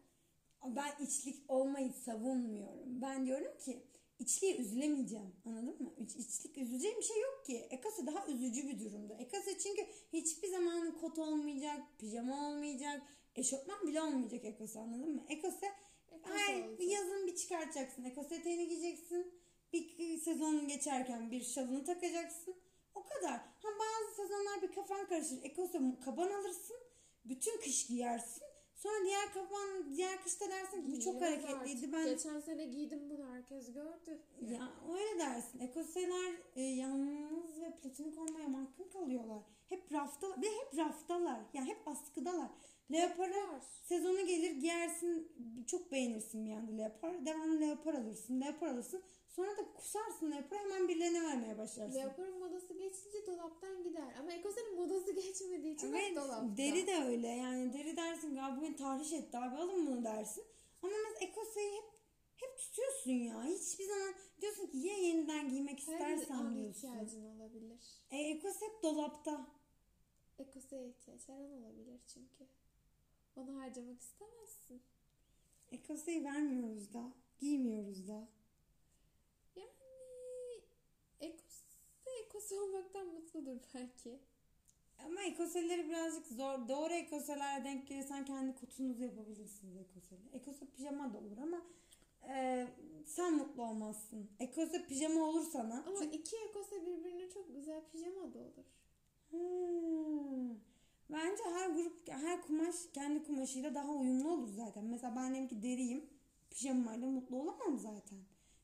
Ben 0.66 1.04
içlik 1.04 1.50
olmayı 1.50 1.92
savunmuyorum. 1.92 3.02
Ben 3.02 3.26
diyorum 3.26 3.58
ki 3.58 3.86
içliğe 4.18 4.56
üzülemeyeceğim. 4.56 5.32
Anladın 5.44 5.82
mı? 5.82 5.94
İç, 5.98 6.16
içlik 6.16 6.58
üzüleceğim 6.58 6.98
bir 6.98 7.04
şey 7.04 7.20
yok 7.20 7.44
ki. 7.46 7.56
Ekase 7.70 8.06
daha 8.06 8.26
üzücü 8.26 8.68
bir 8.68 8.80
durumda. 8.80 9.14
Ekase 9.14 9.58
çünkü 9.58 9.86
hiçbir 10.12 10.48
zaman 10.48 10.98
kot 11.00 11.18
olmayacak, 11.18 11.80
pijama 11.98 12.48
olmayacak, 12.48 13.02
eşofman 13.36 13.86
bile 13.86 14.02
olmayacak 14.02 14.44
Ekose 14.44 14.80
anladın 14.80 15.14
mı? 15.14 15.24
Ekose 15.28 15.72
Ekose 16.12 16.34
Hayır, 16.34 16.64
olacak. 16.64 16.88
yazın 16.88 17.26
bir 17.26 17.36
çıkartacaksın. 17.36 18.04
Ekos 18.04 18.32
eteğini 18.32 18.68
giyeceksin. 18.68 19.34
Bir 19.72 20.18
sezon 20.18 20.68
geçerken 20.68 21.30
bir 21.30 21.44
şalını 21.44 21.84
takacaksın. 21.84 22.54
O 22.94 23.02
kadar. 23.02 23.32
Ha 23.32 23.68
bazı 23.78 24.16
sezonlar 24.16 24.62
bir 24.62 24.72
kafan 24.72 25.08
karışır. 25.08 25.38
Ekos'a 25.42 26.00
kaban 26.04 26.30
alırsın. 26.30 26.76
Bütün 27.24 27.60
kış 27.60 27.86
giyersin. 27.86 28.42
Sonra 28.86 29.04
diğer 29.04 29.32
kaban, 29.34 29.96
diğer 29.96 30.22
kışta 30.22 30.50
dersin 30.50 30.82
ki 30.82 30.92
bu 30.92 31.00
çok 31.00 31.20
hareketliydi. 31.20 31.56
artık. 31.56 31.92
Ben 31.92 32.04
Geçen 32.06 32.40
sene 32.40 32.64
giydim 32.64 33.10
bunu 33.10 33.26
herkes 33.34 33.72
gördü. 33.72 34.18
ya 34.40 34.72
öyle 34.94 35.18
dersin. 35.18 35.60
Ekoseler 35.60 36.32
e, 36.56 36.62
yalnız 36.62 37.60
ve 37.60 37.74
platonik 37.82 38.18
olmaya 38.18 38.48
mahkum 38.48 38.88
kalıyorlar. 38.90 39.42
Hep 39.68 39.92
rafta 39.92 40.28
ve 40.28 40.46
hep 40.46 40.78
raftalar. 40.78 41.40
Yani 41.54 41.68
hep 41.68 41.88
askıdalar. 41.88 42.50
Leopar'ı 42.92 43.48
Var. 43.48 43.62
Sezonu 43.84 44.26
gelir 44.26 44.50
giyersin 44.50 45.32
çok 45.66 45.92
beğenirsin 45.92 46.46
bir 46.46 46.52
anda 46.52 46.72
leopar. 46.72 47.26
Devamlı 47.26 47.60
leopar 47.60 47.94
alırsın 47.94 48.40
leopar 48.40 48.66
alırsın. 48.66 49.02
Sonra 49.36 49.56
da 49.56 49.72
kusarsın 49.74 50.30
leopar 50.30 50.58
hemen 50.58 50.88
birilerine 50.88 51.22
vermeye 51.22 51.58
başlarsın. 51.58 51.94
Leopar'ın 51.98 52.38
modası 52.38 52.74
geçince 52.74 53.26
dolaptan 53.26 53.82
gider. 53.84 54.14
Ama 54.20 54.32
Ekose'nin 54.32 54.74
modası 54.76 55.12
geçmediği 55.22 55.74
için 55.74 55.92
Ve 55.92 56.14
dolapta. 56.16 56.56
deri 56.56 56.86
de 56.86 56.96
öyle 57.04 57.28
yani 57.28 57.72
deri 57.72 57.96
dersin 57.96 58.34
ki 58.34 58.42
"Abi 58.42 58.56
bugün 58.60 58.72
tahriş 58.74 59.12
etti 59.12 59.38
abi 59.38 59.56
alın 59.56 59.86
bunu 59.86 60.04
dersin. 60.04 60.44
Ama 60.82 60.92
mesela 61.04 61.30
ekoseyi 61.30 61.72
hep 61.76 61.84
hep 62.36 62.58
tutuyorsun 62.58 63.10
ya. 63.10 63.44
Hiçbir 63.44 63.84
zaman 63.84 64.14
diyorsun 64.40 64.66
ki 64.66 64.78
ya 64.78 64.94
yeniden 64.96 65.48
giymek 65.50 65.78
Her 65.88 66.12
istersen 66.16 66.34
an 66.34 66.54
diyorsun. 66.56 66.88
ihtiyacın 66.88 67.24
olabilir. 67.36 67.78
E, 68.10 68.16
ekose 68.18 68.66
hep 68.66 68.82
dolapta. 68.82 69.46
Ekose'ye 70.38 70.88
ihtiyaç 70.88 71.28
her 71.28 71.34
an 71.34 71.50
olabilir 71.62 72.00
çünkü. 72.14 72.46
Onu 73.36 73.60
harcamak 73.60 74.00
istemezsin. 74.00 74.82
Ekoseyi 75.72 76.24
vermiyoruz 76.24 76.92
da. 76.94 77.12
Giymiyoruz 77.38 78.08
da. 78.08 78.28
Yani 79.56 79.70
Ekose, 81.20 81.64
Ekose 82.46 82.60
olmaktan 82.60 83.06
mutludur 83.06 83.56
belki. 83.74 84.18
Ama 85.04 85.22
ekoseleri 85.22 85.88
birazcık 85.88 86.26
zor. 86.26 86.68
Doğru 86.68 86.92
ekoselere 86.92 87.64
denk 87.64 87.88
gelirsen 87.88 88.24
kendi 88.24 88.54
kutunuzu 88.54 89.02
yapabilirsiniz 89.02 89.76
ekoseli. 89.76 90.20
Ekose 90.32 90.66
pijama 90.66 91.12
da 91.12 91.18
olur 91.18 91.38
ama 91.42 91.62
e, 92.28 92.66
sen 93.06 93.34
mutlu 93.34 93.62
olmazsın. 93.62 94.30
Ekose 94.40 94.86
pijama 94.86 95.24
olur 95.24 95.44
sana. 95.52 95.84
Ama 95.86 96.04
iki 96.04 96.36
Ekose 96.36 96.86
birbirine 96.86 97.30
çok 97.30 97.54
güzel 97.54 97.80
pijama 97.92 98.34
da 98.34 98.38
olur. 98.38 98.64
Hmm. 99.30 100.56
Bence 101.10 101.42
her 101.54 101.70
grup, 101.70 102.08
her 102.08 102.42
kumaş 102.42 102.76
kendi 102.92 103.24
kumaşıyla 103.24 103.74
daha 103.74 103.92
uyumlu 103.92 104.30
olur 104.30 104.48
zaten. 104.48 104.84
Mesela 104.84 105.16
ben 105.16 105.30
diyelim 105.30 105.48
ki 105.48 105.62
deriyim. 105.62 106.10
Pijamayla 106.50 107.06
mutlu 107.08 107.36
olamam 107.36 107.78
zaten. 107.78 108.18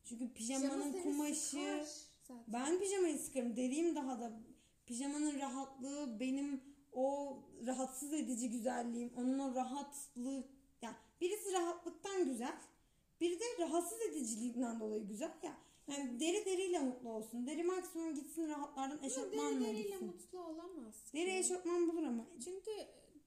Çünkü 0.05 0.33
Pijama 0.35 0.61
pijamanın 0.61 0.93
seni 0.93 1.03
kumaşı... 1.03 1.35
sıkar 1.35 2.12
zaten. 2.33 2.53
Ben 2.53 2.79
pijamayı 2.79 3.19
sıkarım. 3.19 3.57
Deriyim 3.57 3.97
daha 3.97 4.21
da. 4.21 4.41
Pijamanın 4.87 5.41
rahatlığı 5.41 6.21
benim 6.21 6.61
o 6.93 7.39
rahatsız 7.67 8.13
edici 8.13 8.51
güzelliğim. 8.51 9.13
Onun 9.17 9.39
o 9.39 9.55
rahatlığı. 9.55 10.45
Yani 10.83 10.97
birisi 11.21 11.53
rahatlıktan 11.53 12.25
güzel. 12.25 12.61
Biri 13.21 13.41
de 13.41 13.45
rahatsız 13.59 14.01
ediciliğinden 14.01 14.81
dolayı 14.81 15.07
güzel 15.09 15.33
ya. 15.43 15.57
Yani 15.89 16.21
deri 16.21 16.45
deriyle 16.47 16.79
mutlu 16.79 17.11
olsun. 17.11 17.47
Deri 17.47 17.63
maksimum 17.63 18.15
gitsin 18.15 18.49
rahatlardan 18.49 19.03
eşofmanla 19.03 19.61
deri 19.61 19.65
deriyle 19.65 19.83
gitsin. 19.83 20.07
mutlu 20.07 20.39
olamaz. 20.45 21.05
ki. 21.05 21.19
Deri 21.19 21.31
eşofman 21.31 21.89
bulur 21.89 22.03
ama. 22.03 22.27
Çünkü 22.45 22.71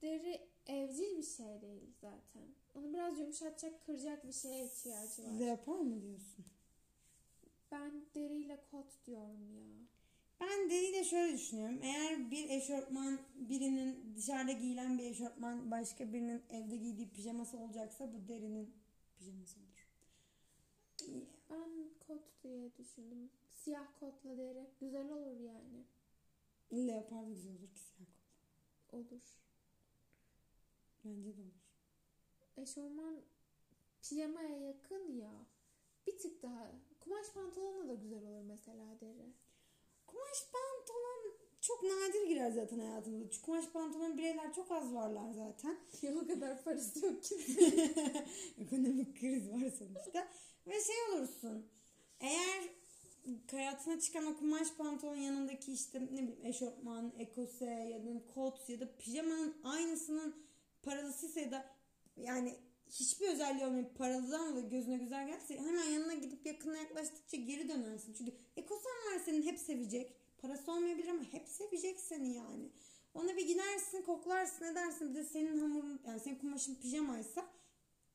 deri 0.02 0.42
evcil 0.68 1.18
bir 1.18 1.24
şey 1.24 1.62
değil 1.62 1.94
zaten. 2.02 2.56
Onu 2.76 2.94
biraz 2.94 3.20
yumuşatacak, 3.20 3.86
kıracak 3.86 4.28
bir 4.28 4.34
şeye 4.34 4.66
ihtiyacı 4.66 5.24
var. 5.24 5.40
Leopar 5.40 5.80
mı 5.80 6.02
diyorsun? 6.02 6.46
Deriyle 8.16 8.60
kot 8.72 9.06
diyorum 9.06 9.56
ya. 9.58 9.88
Ben 10.42 10.70
deriyle 10.70 11.04
şöyle 11.04 11.34
düşünüyorum. 11.34 11.80
Eğer 11.84 12.32
bir 12.32 12.50
eşofman 12.50 13.20
birinin 13.36 14.16
dışarıda 14.16 14.52
giyilen 14.52 14.98
bir 14.98 15.04
eşofman 15.04 15.72
başka 15.72 16.14
birinin 16.14 16.44
evde 16.50 16.76
giydiği 16.76 17.10
pijaması 17.10 17.58
olacaksa 17.58 18.14
bu 18.14 18.28
derinin 18.28 18.74
pijaması 19.18 19.60
olur. 19.60 19.88
Ben 21.50 21.90
kot 22.08 22.44
diye 22.44 22.78
düşündüm. 22.78 23.30
Siyah 23.54 23.88
kotla 24.00 24.38
deri. 24.38 24.68
Güzel 24.80 25.10
olur 25.10 25.40
yani. 25.40 25.86
Leopar 26.74 27.26
da 27.26 27.30
güzel 27.30 27.52
olur 27.52 27.74
ki 27.74 27.80
siyah 27.80 28.10
kol. 28.88 28.98
Olur. 28.98 29.40
Bence 31.06 31.38
de 31.38 31.42
olur. 31.42 31.66
Eşofman 32.58 33.22
pijamaya 34.02 34.58
yakın 34.58 35.14
ya. 35.14 35.46
Bir 36.08 36.18
tık 36.18 36.44
daha. 36.44 36.72
Kumaş 37.06 37.28
pantolonla 37.34 37.88
da 37.88 37.94
güzel 37.94 38.24
olur 38.24 38.42
mesela 38.42 39.00
deri. 39.02 39.34
Kumaş 40.08 40.48
pantolon 40.54 41.36
çok 41.62 41.84
nadir 41.84 42.28
girer 42.28 42.52
zaten 42.52 42.80
hayatımıza. 42.80 43.30
Çünkü 43.32 43.46
kumaş 43.46 43.66
pantolon 43.74 44.18
bireyler 44.18 44.54
çok 44.54 44.72
az 44.72 44.94
varlar 44.94 45.32
zaten. 45.32 45.78
Ya 46.02 46.16
o 46.16 46.28
kadar 46.28 46.64
parası 46.64 47.06
yok 47.06 47.24
ki. 47.24 47.36
Ekonomik 48.60 49.20
kriz 49.20 49.50
var 49.50 49.72
sonuçta. 49.80 50.28
Ve 50.68 50.82
şey 50.82 50.96
olursun. 51.14 51.68
Eğer 52.20 52.70
hayatına 53.52 54.00
çıkan 54.00 54.26
o 54.26 54.38
kumaş 54.38 54.74
pantolon 54.78 55.16
yanındaki 55.16 55.74
işte 55.74 56.02
ne 56.02 56.08
bileyim 56.08 56.36
eşofman, 56.44 57.14
ekose 57.20 57.66
ya 57.66 58.06
da 58.06 58.28
kot 58.34 58.70
ya 58.70 58.80
da 58.80 58.98
pijamanın 58.98 59.58
aynısının 59.64 60.36
paralısıysa 60.84 61.40
ya 61.40 61.52
da 61.52 61.76
yani 62.18 62.56
hiçbir 62.90 63.28
özelliği 63.28 63.66
olmayıp 63.66 63.98
paralıdan 63.98 64.52
dolayı 64.52 64.70
gözüne 64.70 64.98
güzel 64.98 65.28
gelse 65.28 65.58
hemen 65.58 65.90
yanına 65.90 66.14
gidip 66.14 66.46
yakına 66.46 66.78
yaklaştıkça 66.78 67.38
geri 67.38 67.70
dönersin. 67.70 68.14
Çünkü 68.14 68.34
ekosen 68.58 68.92
var 68.92 69.20
senin 69.26 69.42
hep 69.42 69.60
sevecek. 69.60 70.16
Parası 70.38 70.72
olmayabilir 70.72 71.08
ama 71.08 71.24
hep 71.24 71.48
sevecek 71.48 72.00
seni 72.00 72.34
yani. 72.34 72.70
Ona 73.14 73.38
bir 73.38 73.48
gidersin, 73.48 74.02
koklarsın, 74.02 74.66
edersin. 74.66 75.10
Bir 75.10 75.16
de 75.16 75.24
senin 75.24 75.58
hamurun, 75.58 76.00
yani 76.08 76.20
senin 76.20 76.36
kumaşın 76.36 76.76
pijamaysa 76.76 77.46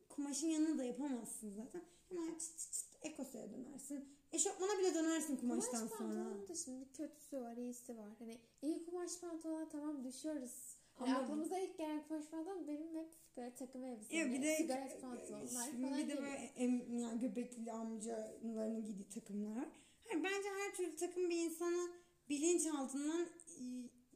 kumaşın 0.09 0.47
yanına 0.47 0.79
da 0.79 0.85
yapamazsın 0.85 1.51
zaten. 1.51 1.83
Hemen 2.09 2.39
çıt 2.39 2.59
çıt 2.59 2.73
çıt 2.73 2.87
ekosaya 3.03 3.51
dönersin. 3.51 4.09
Eşofmana 4.33 4.79
bile 4.79 4.95
dönersin 4.95 5.37
kumaştan 5.37 5.73
kumaş 5.73 5.91
sonra. 5.91 5.99
pantolonun 5.99 6.49
da 6.49 6.55
şimdi 6.55 6.93
kötüsü 6.93 7.41
var, 7.41 7.57
iyisi 7.57 7.97
var. 7.97 8.11
Hani 8.19 8.39
iyi 8.63 8.85
kumaş 8.85 9.21
pantolona 9.21 9.69
tamam 9.69 10.05
düşüyoruz. 10.05 10.77
Ama- 10.99 11.17
aklımıza 11.17 11.59
ilk 11.59 11.79
gelen 11.79 12.09
kumaş 12.09 12.25
pantolon 12.27 12.69
benim 12.69 12.97
hep 12.97 13.09
böyle 13.37 13.55
takım 13.55 13.85
elbise. 13.85 14.17
Ya 14.17 14.33
bir 14.33 14.43
de 14.43 14.99
pantolonlar 15.01 15.67
şimdi 15.71 15.83
falan 15.83 15.99
bir 15.99 16.09
de 16.09 16.17
böyle 16.17 16.37
em, 16.57 16.99
yani 16.99 17.21
göbekli 17.21 17.73
amcaların 17.73 18.85
giydiği 18.85 19.09
takımlar 19.09 19.57
var. 19.57 19.69
Bence 20.15 20.49
her 20.59 20.75
türlü 20.75 20.97
takım 20.97 21.31
bir 21.31 21.37
insana 21.45 21.89
bilinçaltından 22.29 23.23
e, 23.61 23.63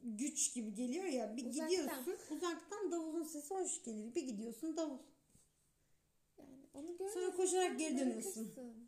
güç 0.03 0.53
gibi 0.53 0.73
geliyor 0.73 1.05
ya. 1.05 1.37
Bir 1.37 1.45
Uzaktan. 1.45 1.69
gidiyorsun 1.69 2.35
uzaktan 2.35 2.91
davulun 2.91 3.23
sesi 3.23 3.53
hoş 3.53 3.83
gelir. 3.83 4.15
Bir 4.15 4.21
gidiyorsun 4.21 4.77
davul. 4.77 4.97
Yani 6.37 6.65
onu 6.73 6.97
görmezsen 6.97 7.21
Sonra 7.21 7.35
koşarak 7.35 7.79
geri 7.79 7.99
dönüyorsun. 7.99 8.55
bırakırsın. 8.55 8.85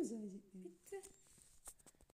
mi 0.00 0.06
söyleyeceklerim? 0.06 0.42
Bitti. 0.42 0.43